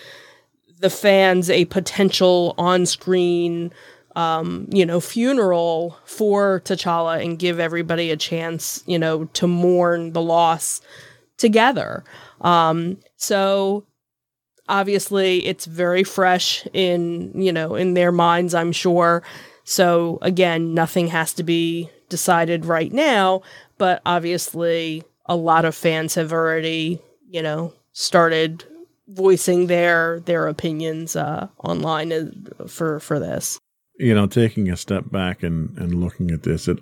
[0.80, 3.72] the fans a potential on-screen
[4.16, 10.14] um, you know, funeral for T'Challa and give everybody a chance, you know, to mourn
[10.14, 10.82] the loss
[11.38, 12.04] together.
[12.42, 13.86] Um, so
[14.68, 19.24] obviously it's very fresh in, you know, in their minds, I'm sure.
[19.64, 23.42] So again, nothing has to be decided right now,
[23.82, 28.64] but obviously a lot of fans have already, you know, started
[29.08, 33.60] voicing their their opinions uh, online uh, for for this
[33.98, 36.78] you know, taking a step back and, and looking at this, it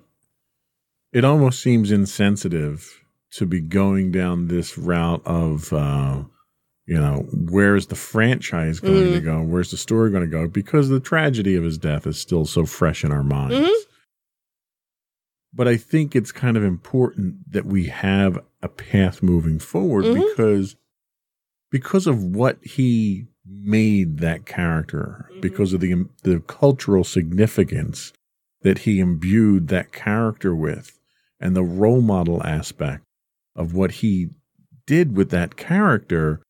[1.14, 6.22] it almost seems insensitive to be going down this route of uh,
[6.86, 9.14] you know, where's the franchise going mm.
[9.14, 9.42] to go?
[9.42, 10.50] Where's the story going to go?
[10.50, 13.56] Because the tragedy of his death is still so fresh in our minds.
[13.56, 13.89] Mm-hmm.
[15.60, 20.22] But I think it's kind of important that we have a path moving forward mm-hmm.
[20.22, 20.78] because
[21.70, 25.42] because of what he made that character mm-hmm.
[25.42, 28.14] because of the the cultural significance
[28.62, 30.98] that he imbued that character with
[31.42, 33.04] and the role model aspect
[33.54, 34.30] of what he
[34.88, 36.42] did with that character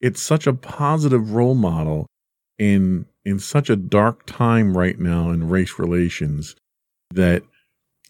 [0.00, 2.06] it's such a positive role model
[2.58, 6.56] in in such a dark time right now in race relations
[7.10, 7.42] that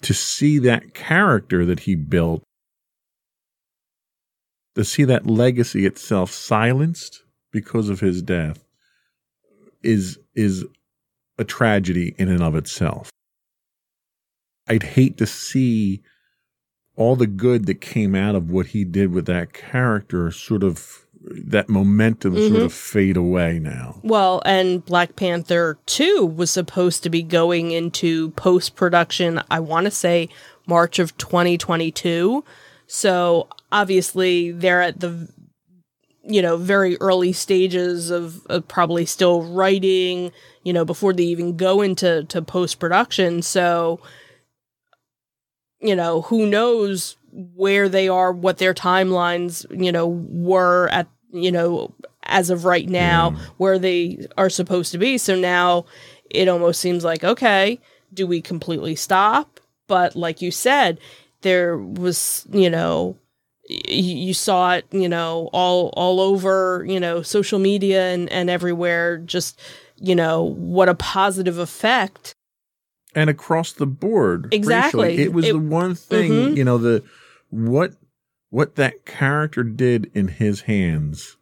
[0.05, 2.43] to see that character that he built
[4.75, 8.65] to see that legacy itself silenced because of his death
[9.83, 10.65] is is
[11.39, 13.11] a tragedy in and of itself.
[14.67, 16.03] I'd hate to see
[16.97, 21.04] all the good that came out of what he did with that character sort of
[21.27, 22.55] that momentum mm-hmm.
[22.55, 24.01] sort of fade away now.
[24.03, 29.85] Well, and Black Panther 2 was supposed to be going into post production, I want
[29.85, 30.29] to say
[30.67, 32.45] March of 2022.
[32.87, 35.29] So obviously they're at the
[36.27, 40.33] you know, very early stages of, of probably still writing,
[40.63, 43.43] you know, before they even go into to post production.
[43.43, 44.01] So,
[45.81, 51.53] you know, who knows where they are, what their timelines, you know, were at, you
[51.53, 53.45] know, as of right now, yeah.
[53.59, 55.19] where they are supposed to be.
[55.19, 55.85] So now
[56.31, 57.81] it almost seems like, okay,
[58.13, 59.61] do we completely stop?
[59.87, 60.99] But like you said,
[61.43, 63.19] there was, you know,
[63.69, 69.19] you saw it, you know, all all over, you know, social media and and everywhere.
[69.19, 69.61] Just
[69.97, 72.35] you know what a positive effect,
[73.15, 75.09] and across the board, exactly.
[75.09, 76.57] Racially, it was it, the one thing, mm-hmm.
[76.57, 77.03] you know, the
[77.51, 77.95] what
[78.55, 81.37] what that character did in his hands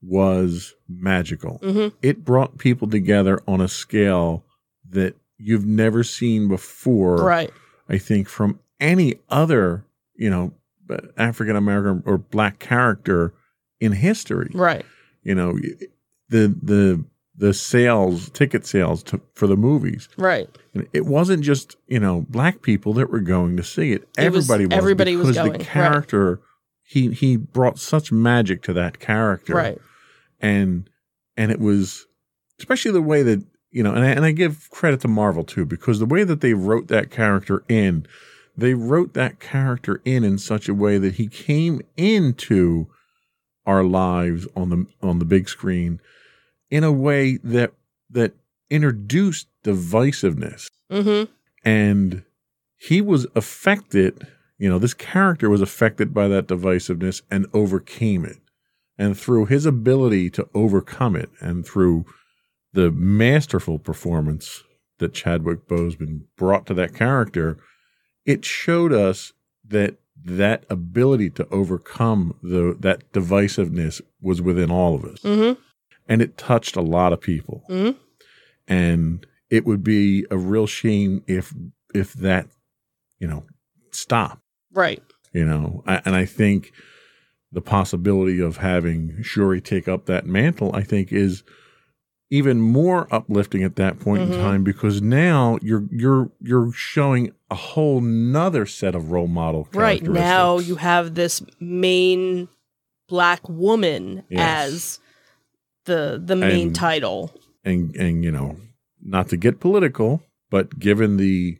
[0.00, 1.58] was magical.
[1.62, 1.92] Mhm.
[2.00, 4.42] It brought people together on a scale
[4.88, 7.16] that you've never seen before.
[7.16, 7.52] Right.
[7.86, 9.84] I think from any other,
[10.16, 10.54] you know,
[11.18, 13.34] African American or black character
[13.78, 14.50] in history.
[14.54, 14.86] Right.
[15.22, 15.58] You know,
[16.30, 17.04] the the
[17.42, 20.08] the sales, ticket sales to, for the movies.
[20.16, 20.48] Right.
[20.74, 24.08] And It wasn't just you know black people that were going to see it.
[24.16, 24.78] It was- Everybody was.
[24.78, 25.66] everybody was because going, The right.
[25.66, 26.40] character,
[26.82, 29.78] he he brought such magic to that character, Right.
[30.40, 30.88] and
[31.36, 32.06] and it was
[32.60, 35.64] especially the way that you know, and I, and I give credit to Marvel too
[35.66, 38.06] because the way that they wrote that character in,
[38.56, 42.86] they wrote that character in in such a way that he came into
[43.66, 46.00] our lives on the on the big screen
[46.72, 47.72] in a way that
[48.10, 48.32] that
[48.70, 51.30] introduced divisiveness Mm-hmm.
[51.64, 52.22] and
[52.76, 54.26] he was affected
[54.58, 58.38] you know this character was affected by that divisiveness and overcame it
[58.98, 62.04] and through his ability to overcome it and through
[62.74, 64.62] the masterful performance
[64.98, 67.58] that Chadwick Boseman brought to that character
[68.26, 69.32] it showed us
[69.66, 75.60] that that ability to overcome the that divisiveness was within all of us Mm-hmm.
[76.08, 77.96] And it touched a lot of people Mhm.
[78.68, 81.52] and it would be a real shame if
[81.94, 82.48] if that
[83.18, 83.44] you know
[83.90, 84.40] stopped
[84.72, 85.02] Right.
[85.32, 86.72] you know I, and i think
[87.52, 91.42] the possibility of having shuri take up that mantle i think is
[92.30, 94.32] even more uplifting at that point Mhm.
[94.32, 99.68] in time because now you're you're you're showing a whole nother set of role model
[99.74, 100.02] Right.
[100.02, 102.48] Now you have this main
[103.08, 104.40] black woman Yes.
[104.72, 104.98] as
[105.84, 107.32] the the main And- title.
[107.64, 108.56] and and you know
[109.00, 111.58] not to get political but given the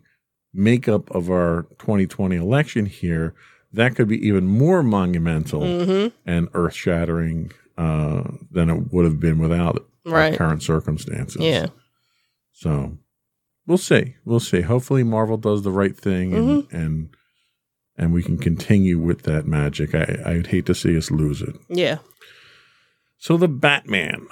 [0.54, 3.34] makeup of our 2020 election here
[3.72, 6.08] that could be even more monumental Mm-hmm.
[6.26, 10.36] and earth-shattering uh, than it would have been without Right.
[10.36, 11.66] current circumstances Yeah.
[12.52, 12.98] so
[13.66, 16.76] we'll see we'll see hopefully marvel does the right thing and Mm-hmm.
[16.76, 17.08] and
[17.96, 21.54] and we can continue with that magic i i'd hate to see us lose it
[21.68, 21.98] Yeah.
[23.22, 24.26] So the batman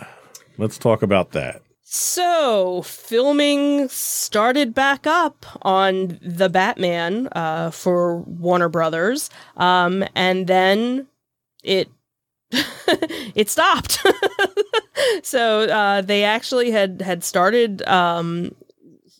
[0.59, 1.62] let's talk about that
[1.93, 11.09] So, filming started back up on the Batman uh, for Warner Brothers, um, and then
[11.64, 11.88] it
[13.34, 14.07] it stopped.
[15.22, 18.55] so uh, they actually had had started um,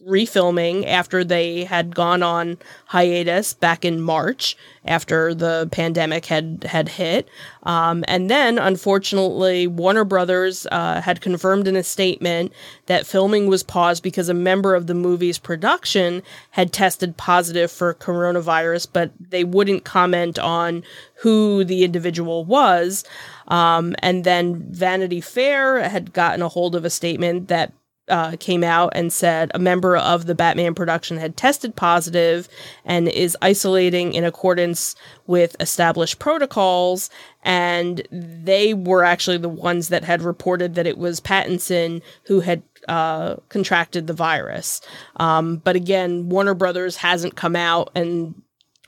[0.07, 6.89] refilming after they had gone on hiatus back in March after the pandemic had had
[6.89, 7.29] hit.
[7.65, 12.53] Um, and then, unfortunately, Warner Brothers uh, had confirmed in a statement
[12.87, 17.93] that filming was paused because a member of the movie's production had tested positive for
[17.95, 20.83] coronavirus, but they wouldn't comment on
[21.17, 23.05] who the individual was.
[23.49, 27.73] Um, and then Vanity Fair had gotten a hold of a statement that
[28.11, 32.49] uh, came out and said a member of the Batman production had tested positive
[32.85, 34.97] and is isolating in accordance
[35.27, 37.11] with established protocols.
[37.43, 42.63] And they were actually the ones that had reported that it was Pattinson who had
[42.89, 44.81] uh, contracted the virus.
[45.17, 48.35] Um, but again, Warner Brothers hasn't come out and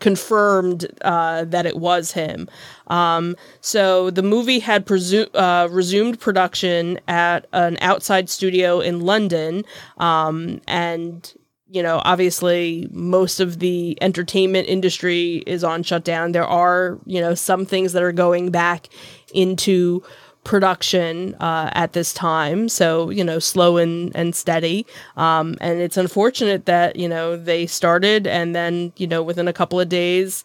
[0.02, 2.48] confirmed uh, that it was him.
[2.88, 9.64] Um, so the movie had presu- uh, resumed production at an outside studio in London,
[9.98, 11.32] um, and
[11.70, 16.32] you know, obviously, most of the entertainment industry is on shutdown.
[16.32, 18.88] There are, you know, some things that are going back
[19.32, 20.02] into
[20.44, 22.68] production uh, at this time.
[22.68, 24.86] So, you know, slow and, and steady.
[25.16, 29.52] Um, and it's unfortunate that, you know, they started and then, you know, within a
[29.52, 30.44] couple of days,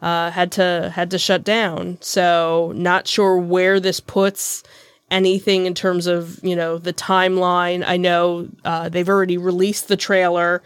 [0.00, 1.98] uh, had to had to shut down.
[2.00, 4.62] So not sure where this puts
[5.10, 7.84] anything in terms of you know the timeline.
[7.86, 10.62] I know uh, they've already released the trailer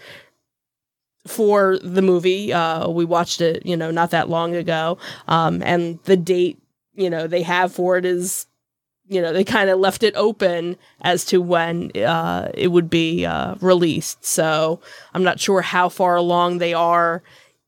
[1.27, 2.53] for the movie.
[2.53, 6.59] Uh, we watched it, you know, not that long ago, um, and the date
[6.95, 8.47] you know they have for it is
[9.13, 13.25] you know they kind of left it open as to when uh, it would be
[13.27, 14.25] uh, released.
[14.25, 14.81] So
[15.15, 17.23] I'm not sure how far along they are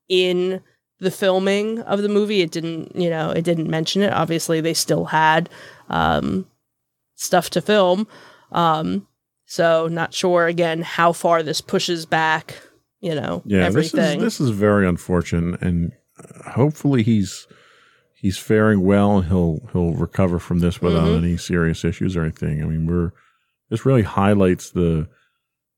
[0.09, 0.61] in
[1.01, 2.40] the filming of the movie.
[2.40, 4.12] It didn't, you know, it didn't mention it.
[4.12, 5.51] Obviously, they still had
[5.90, 6.47] um,
[7.14, 8.07] stuff to film.
[8.53, 9.07] Um,
[9.47, 12.57] so not sure again how far this pushes back.
[13.01, 14.18] You know, Yeah, everything.
[14.20, 17.47] this is this is very unfortunate, and uh, hopefully he's
[18.25, 21.18] he's faring well and he'll he'll recover from this without Mhm.
[21.18, 22.62] any serious issues or anything.
[22.62, 23.12] I mean, we're
[23.68, 25.09] this really highlights the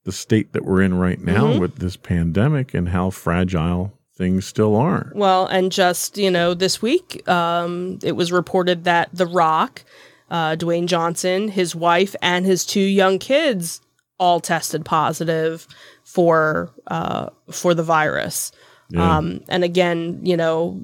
[0.04, 1.58] the state that we're in right now Mhm.
[1.60, 5.10] with this pandemic and how fragile things still are.
[5.16, 9.82] Well, and just, you know, this week, um, it was reported that The Rock
[10.30, 13.80] uh, Dwayne Johnson, his wife, and his two young kids
[14.20, 15.66] all tested positive
[16.04, 18.52] for uh, for the virus.
[18.90, 19.16] Yeah.
[19.18, 20.80] Um, and again, you know,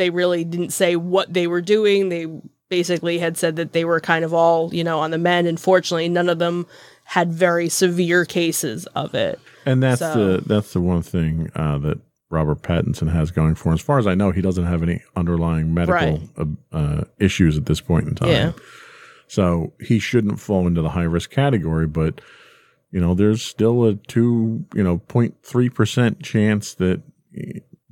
[0.00, 2.08] they really didn't say what they were doing.
[2.08, 2.26] They
[2.68, 5.46] basically had said that they were kind of all, you know, on the mend.
[5.46, 6.66] And fortunately, none of them
[7.04, 9.38] had very severe cases of it.
[9.66, 11.98] And that's So- the that's the one thing uh, that
[12.30, 13.74] Robert Pattinson has going for him.
[13.74, 16.30] As far as I know, he doesn't have any underlying medical Right.
[16.38, 18.28] uh, uh, issues at this point in time.
[18.28, 18.52] Yeah.
[19.26, 21.86] So he shouldn't fall into the high risk category.
[21.88, 22.20] But
[22.92, 27.02] you know, there's still a two you know 03 percent chance that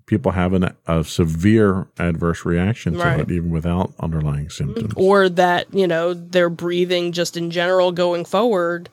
[0.09, 3.21] people have an, a severe adverse reaction to Right.
[3.21, 4.95] it, even without underlying symptoms.
[4.97, 8.89] Or that, you know, their breathing just in general going forward,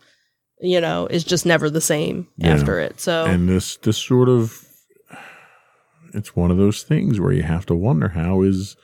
[0.62, 2.54] you know, is just never the same Yeah.
[2.54, 3.00] after it.
[3.00, 4.62] So, and this this sort of
[6.14, 8.76] it's one of those things where you have to wonder how is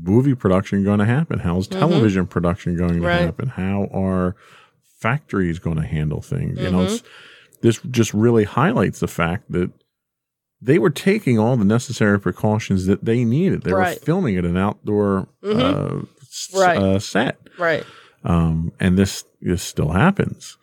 [0.00, 3.04] movie production going to happen how's television production going to Mm-hmm.
[3.06, 3.20] Right.
[3.20, 4.34] happen how are
[4.98, 6.94] factories going to handle things you know Mm-hmm.
[6.94, 7.02] it's,
[7.60, 9.70] this just really highlights the fact that
[10.66, 13.98] they were taking all the necessary precautions that they needed they Right.
[14.00, 16.78] were filming at an outdoor uh, s- Right.
[16.78, 17.84] uh, set right.
[18.24, 20.56] um, and this this still happens.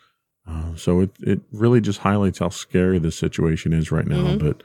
[0.47, 4.23] Uh, so it it really just highlights how scary this situation is right now.
[4.23, 4.45] Mm-hmm.
[4.47, 4.63] But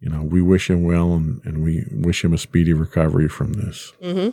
[0.00, 3.54] you know, we wish him well, and, and we wish him a speedy recovery from
[3.54, 3.92] this.
[4.00, 4.28] hmm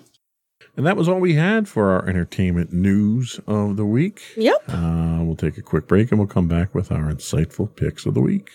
[0.77, 4.21] And that was all we had for our entertainment news of the week.
[4.37, 4.63] Yep.
[4.67, 8.13] Uh, we'll take a quick break, and we'll come back with our insightful picks of
[8.13, 8.51] the week.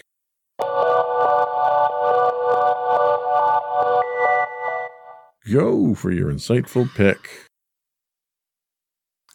[5.50, 7.46] Go for your insightful pick.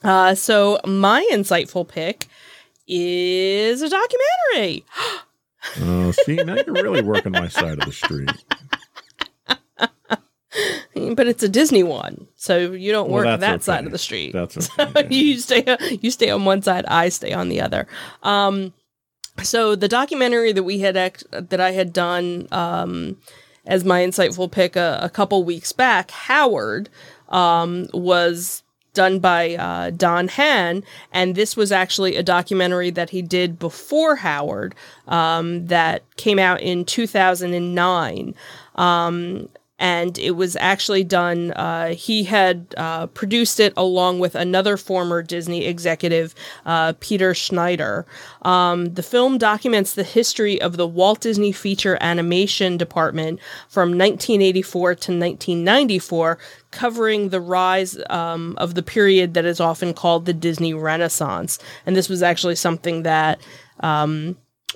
[0.03, 2.27] Uh, so my insightful pick
[2.87, 4.85] is a documentary.
[5.81, 8.29] Uh, see, now you're really working my side of the street.
[11.15, 13.63] but it's a Disney one, so you don't Well, work that okay.
[13.63, 14.33] side of the street.
[14.33, 15.07] That's okay.
[15.13, 17.87] you stay you stay on one side, I stay on the other.
[18.21, 18.73] Um,
[19.43, 23.17] so the documentary that we had that I had done um,
[23.65, 26.89] as my insightful pick a, a couple weeks back, Howard,
[27.29, 28.63] um, was
[28.93, 34.15] done by uh, Don Hahn, and this was actually a documentary that he did before
[34.15, 34.73] Howard
[35.07, 38.33] um, that came out in 2009
[39.77, 41.51] and it was actually done.
[41.51, 46.33] Uh, he had uh, produced it along with another former Disney executive,
[46.65, 48.05] uh, Peter Schneider.
[48.43, 54.95] Um, the film documents the history of the Walt Disney Feature Animation Department from 1984
[54.95, 56.37] to 1994,
[56.71, 61.59] covering the rise um, of the period that is often called the Disney Renaissance.
[61.85, 63.41] And this was actually something that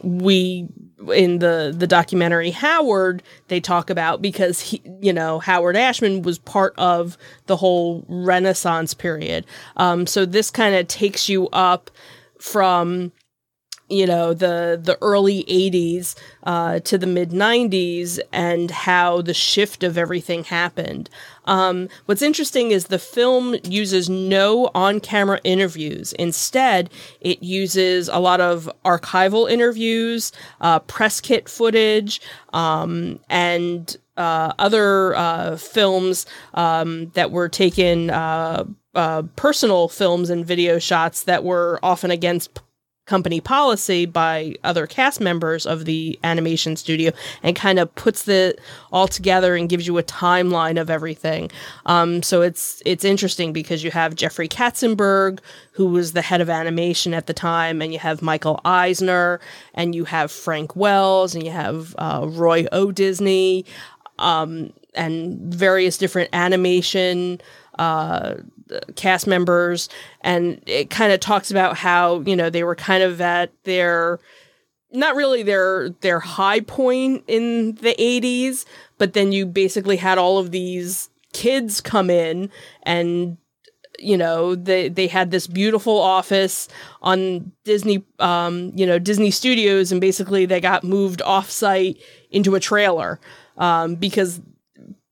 [0.04, 0.68] we
[1.14, 6.40] in the the documentary Howard they talk about because he you know Howard Ashman was
[6.40, 7.18] part of
[7.48, 9.46] the whole Renaissance period.
[9.78, 11.92] Um, so this kind of takes you up
[12.40, 13.12] from
[13.90, 19.84] you know the the early 80s uh, to the mid 90s and how the shift
[19.84, 21.10] of everything happened.
[21.46, 26.14] Um, what's interesting is the film uses no on-camera interviews.
[26.14, 26.90] Instead
[27.22, 30.32] it uses a lot of archival interviews
[30.62, 32.22] uh, press kit footage
[32.54, 40.46] um, and uh, other uh, films um, that were taken uh, uh, personal films and
[40.46, 42.60] video shots that were often against
[43.10, 48.62] company policy by other cast members of the animation studio and kind of puts it
[48.92, 51.50] all together and gives you a timeline of everything.
[51.88, 55.40] Um, so it's it's interesting because you have Jeffrey Katzenberg,
[55.72, 59.42] who was the head of animation at the time, and you have Michael Eisner,
[59.74, 62.92] and you have Frank Wells, and you have uh, Roy O.
[62.92, 63.66] Disney,
[64.20, 67.42] um, and various different animation
[67.80, 68.36] uh,
[68.96, 69.90] cast members,
[70.22, 74.20] and it kind of talks about how you know they were kind of at their
[74.92, 78.66] not really their their high point in the 80s
[78.98, 82.50] but then you basically had all of these kids come in
[82.84, 83.38] and
[84.00, 86.68] you know they they had this beautiful office
[87.02, 91.98] on Disney um you know Disney Studios and basically they got moved off site
[92.32, 93.20] into a trailer
[93.58, 94.42] um because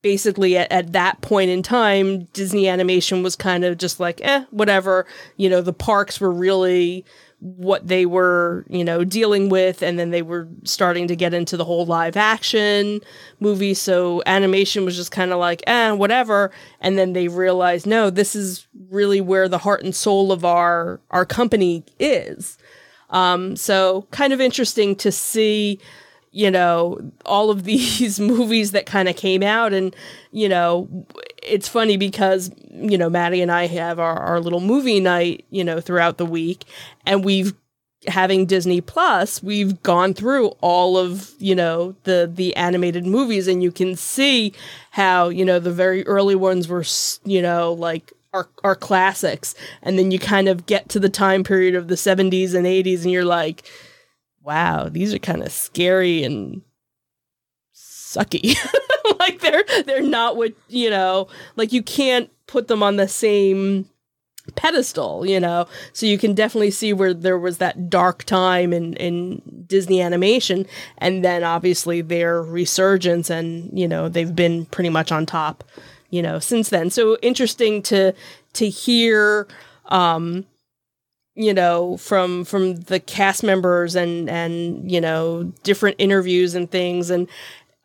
[0.02, 4.46] basically at, at that point in time Disney animation was kind of just like eh
[4.52, 5.06] whatever
[5.38, 7.04] you know the parks were really
[7.40, 11.56] what they were, you know, dealing with, and then they were starting to get into
[11.56, 13.00] the whole live action
[13.40, 13.76] movie.
[13.76, 16.52] So animation was just kind of like, eh, whatever.
[16.82, 21.00] And then they realized, no, this is really where the heart and soul of our
[21.12, 22.58] our company is.
[23.12, 25.80] Um, so kind of interesting to see,
[26.32, 29.96] you know, all of these movies that kind of came out, and
[30.32, 30.88] you know,
[31.44, 35.64] it's funny because you know Maddie and I have our, our little movie night you
[35.64, 36.64] know throughout the week,
[37.06, 37.54] and we've
[38.08, 43.48] having Disney Plus, we've gone through all of, you know, the the animated movies.
[43.48, 44.54] And you can see
[44.92, 46.86] how, you know, the very early ones were,
[47.26, 49.56] you know, like are are classics.
[49.82, 53.04] And then you kind of get to the time period of the 70s and 80s
[53.04, 53.70] and you're like,
[54.48, 56.62] wow, these are kind of scary and
[57.76, 58.56] sucky.
[59.20, 61.28] like they're they're not what, you know,
[61.58, 63.90] like you can't put them on the same
[64.56, 65.68] pedestal, you know.
[65.92, 70.66] So you can definitely see where there was that dark time in in Disney animation
[70.98, 75.66] and then obviously their resurgence and, you know, they've been pretty much on top,
[76.10, 76.90] you know, since then.
[76.90, 78.14] So interesting to
[78.54, 79.46] to hear
[79.88, 80.46] um
[81.38, 87.10] you know from from the cast members and and you know different interviews and things
[87.10, 87.30] and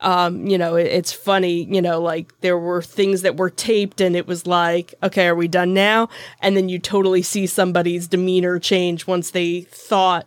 [0.02, 4.00] um, you know, it, it's funny, you know, like there were things that were taped
[4.00, 6.08] and it was like, okay, are we done now?
[6.40, 10.26] And then you totally see somebody's demeanor change once they thought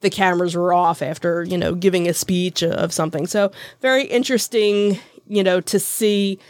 [0.00, 3.28] the cameras were off after, you know, giving a speech of something.
[3.28, 4.98] So very interesting,
[5.28, 6.40] you know, to see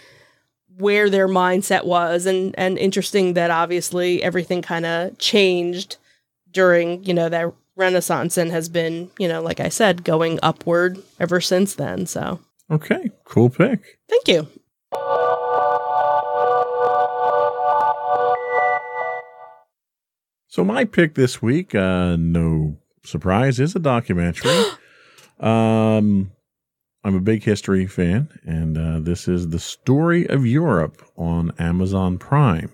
[0.79, 5.99] where their mindset was and and interesting that obviously everything kind of changed
[6.53, 11.03] during, you know, that renaissance and has been, you know, like I said, going upward
[11.19, 12.07] ever since then.
[12.07, 12.41] So
[12.71, 13.99] Okay, cool pick.
[14.09, 14.49] Thank you.
[20.49, 24.51] So my pick this week, uh, no surprise, is a documentary.
[25.41, 26.33] um,
[27.05, 32.17] I'm a big history fan, and uh, this is the story of Europe on Amazon
[32.17, 32.73] Prime.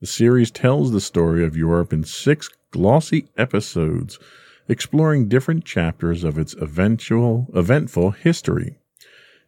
[0.00, 4.18] The series tells the story of Europe in six glossy episodes,
[4.68, 8.76] exploring different chapters of its eventual eventful history.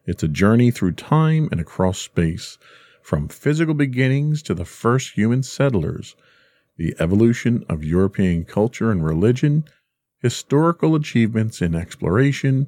[0.05, 2.57] It's a journey through time and across space,
[3.01, 6.15] from physical beginnings to the first human settlers,
[6.77, 9.65] the evolution of European culture and religion,
[10.21, 12.67] historical achievements in exploration,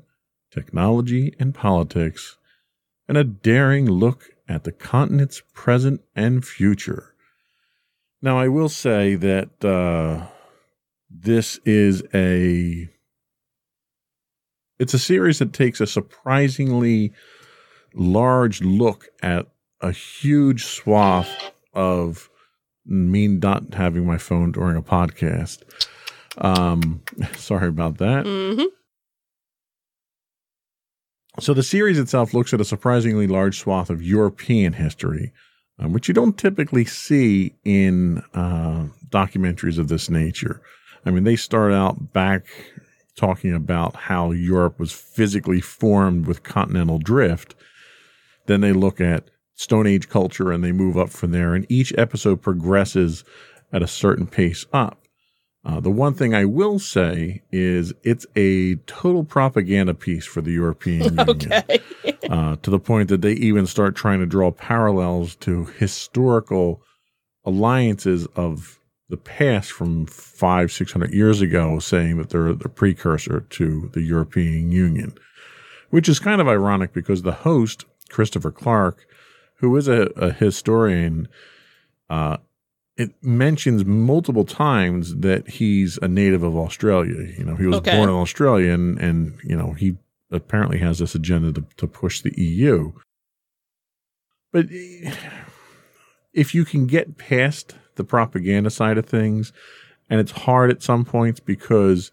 [0.52, 2.38] technology, and politics,
[3.08, 7.14] and a daring look at the continent's present and future.
[8.22, 10.28] Now, I will say that uh,
[11.22, 12.90] this is a
[14.80, 17.12] it's a series that takes a surprisingly
[17.94, 19.48] large look at
[19.82, 22.30] a huge swath of
[22.86, 25.64] me not having my phone during a podcast.
[26.38, 27.02] Um,
[27.36, 28.26] sorry about that.
[28.26, 28.66] Mm-hmm.
[31.40, 35.34] So the series itself looks at a surprisingly large swath of European history,
[35.80, 40.62] um, which you don't typically see in uh, documentaries of this nature.
[41.06, 42.46] I mean, they start out back
[43.16, 47.56] talking about how Europe was physically formed with continental drift.
[48.46, 51.56] Then they look at Stone Age culture and they move up from there.
[51.56, 53.24] And each episode progresses
[53.74, 55.00] at a certain pace up.
[55.66, 60.52] Uh, the one thing I will say is it's a total propaganda piece for the
[60.52, 61.82] European okay.
[62.04, 66.82] Union, uh, to the point that they even start trying to draw parallels to historical
[67.44, 68.77] alliances of
[69.10, 74.02] the past from five, six hundred years ago, saying that they're the precursor to the
[74.02, 75.14] European Union,
[75.90, 79.06] which is kind of ironic because the host, Christopher Clark,
[79.56, 81.28] who is a, a historian,
[82.10, 82.38] uh,
[82.98, 87.32] it mentions multiple times that he's a native of Australia.
[87.38, 87.96] You know, he was Okay.
[87.96, 89.98] born in Australia and, and, you know, he
[90.32, 92.92] apparently has this agenda to, to push the EU.
[94.52, 94.66] But
[96.34, 99.52] if you can get past the propaganda side of things,
[100.10, 102.12] and it's hard at some points because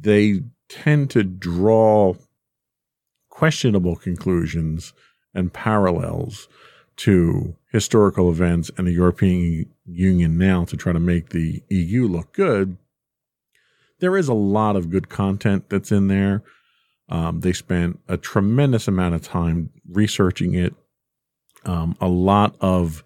[0.00, 2.14] they tend to draw
[3.28, 4.92] questionable conclusions
[5.34, 6.48] and parallels
[6.96, 12.32] to historical events and the European Union now to try to make the EU look
[12.32, 12.76] good.
[13.98, 16.42] There is a lot of good content that's in there.
[17.08, 20.74] Um, they spent a tremendous amount of time researching it.
[21.64, 23.02] Um, a lot of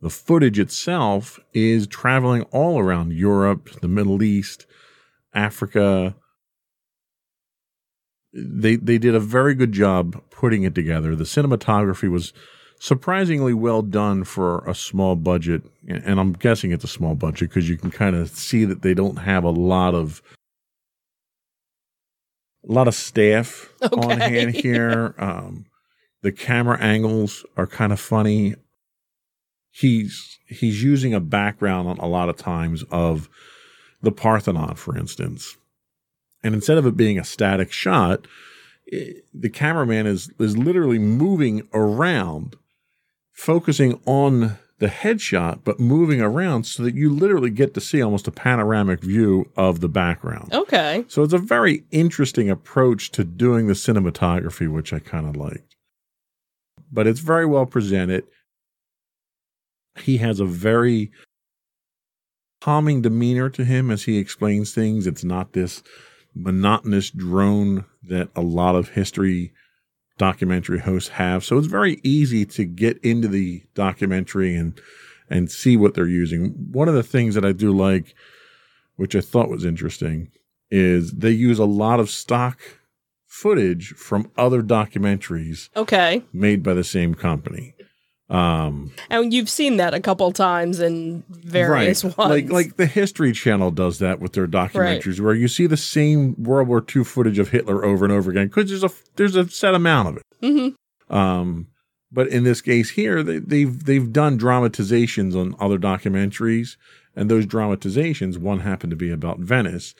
[0.00, 4.66] the footage itself is traveling all around Europe, the Middle East,
[5.34, 6.14] Africa.
[8.32, 11.14] They they did a very good job putting it together.
[11.14, 12.32] The cinematography was
[12.78, 17.68] surprisingly well done for a small budget, and I'm guessing it's a small budget because
[17.68, 20.22] you can kind of see that they don't have a lot of
[22.68, 25.14] a lot of staff on hand here.
[25.20, 25.66] Um,
[26.22, 28.54] the camera angles are kind of funny.
[29.70, 33.28] He's he's using a background on a lot of times of
[34.02, 35.56] the Parthenon, for instance,
[36.42, 38.26] and instead of it being a static shot,
[38.92, 42.56] i the cameraman is is literally moving around
[43.32, 48.26] focusing on the headshot, but moving around so that you literally get to see almost
[48.26, 50.52] a panoramic view of the background.
[50.52, 51.04] Okay.
[51.06, 55.76] So it's a very interesting approach to doing the cinematography, which I kind of liked.
[56.90, 58.24] But it's very well presented.
[60.02, 61.10] He has a very
[62.60, 65.06] calming demeanor to him as he explains things.
[65.06, 65.82] It's not this
[66.34, 69.52] monotonous drone that a lot of history
[70.18, 71.44] documentary hosts have.
[71.44, 74.78] So it's very easy to get into the documentary and
[75.32, 76.48] and see what they're using.
[76.72, 78.14] One of the things that I do like,
[78.96, 80.30] which I thought was interesting,
[80.72, 82.58] is they use a lot of stock
[83.26, 86.24] footage from other documentaries Okay.
[86.32, 87.74] made by the same company.
[88.30, 92.16] Um, And you've seen that a couple times in various right.
[92.16, 92.30] ones.
[92.30, 96.40] Like like the History Channel does that with their documentaries, where you see the same
[96.42, 99.48] World War II footage of Hitler over and over again because there's a there's a
[99.48, 100.22] set amount of it.
[100.40, 101.66] hmm Um,
[102.12, 106.76] but in this case here, they, they've they've done dramatizations on other documentaries,
[107.16, 109.94] and those dramatizations, one happened to be about Venice.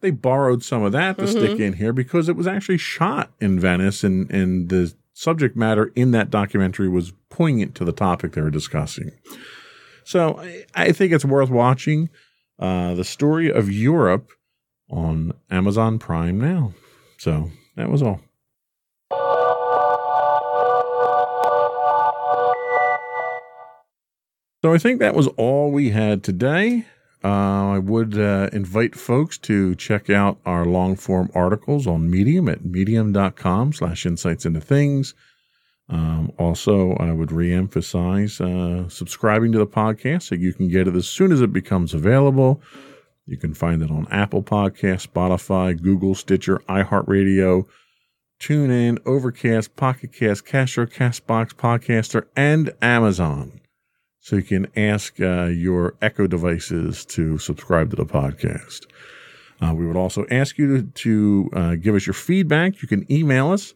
[0.00, 3.60] They borrowed some of that to stick in here because it was actually shot in
[3.60, 8.42] Venice, and and the subject matter in that documentary was poignant to the topic they
[8.42, 9.12] were discussing.
[10.04, 10.38] So
[10.74, 12.10] I, think it's worth watching.
[12.58, 14.30] Uh, the story of Europe
[14.90, 16.74] on Amazon Prime now.
[17.16, 18.20] So that was all.
[24.62, 26.84] So I think that was all we had today.
[27.26, 32.48] Uh, I would uh, invite folks to check out our long form articles on Medium
[32.48, 35.12] at medium.com slash insights into things.
[35.88, 40.94] Um, also, I would reemphasize uh, subscribing to the podcast so you can get it
[40.94, 42.62] as soon as it becomes available.
[43.26, 47.66] You can find it on Apple Podcasts, Spotify, Google, Stitcher, iHeartRadio,
[48.38, 53.60] TuneIn, Overcast, Pocket Cast, Castro, Castbox, Podcaster, and Amazon.
[54.26, 58.86] So you can ask uh, your Echo devices to subscribe to the podcast.
[59.60, 62.82] Uh, we would also ask you to, to uh, give us your feedback.
[62.82, 63.72] You can email us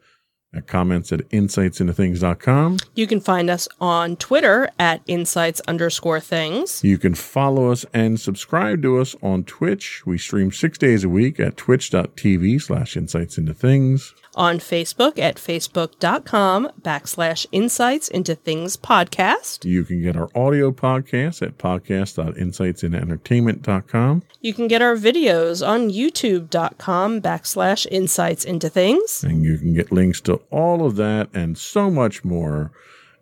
[0.53, 2.79] at comments at insightsintothings.com.
[2.97, 6.83] You can find us on Twitter at insights underscore things.
[6.83, 10.05] You can follow us and subscribe to us on Twitch.
[10.05, 14.13] We stream six days a week at twitch.tv slash insights into things.
[14.37, 19.65] On Facebook at facebook.com backslash insights into things podcast.
[19.65, 24.23] You can get our audio podcast at podcast.insightsintoentertainment.com.
[24.41, 29.25] You can get our videos on youtube.com backslash insights into things.
[29.25, 32.71] And you can get links to all of that and so much more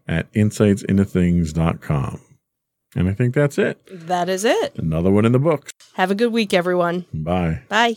[0.07, 2.21] at insightsintothings.com.
[2.97, 3.79] And I think that's it.
[3.91, 4.79] That is it.
[4.79, 5.73] Another one in the books.
[5.95, 7.05] Have a good week, everyone.
[7.13, 7.63] Bye.
[7.69, 7.97] Bye.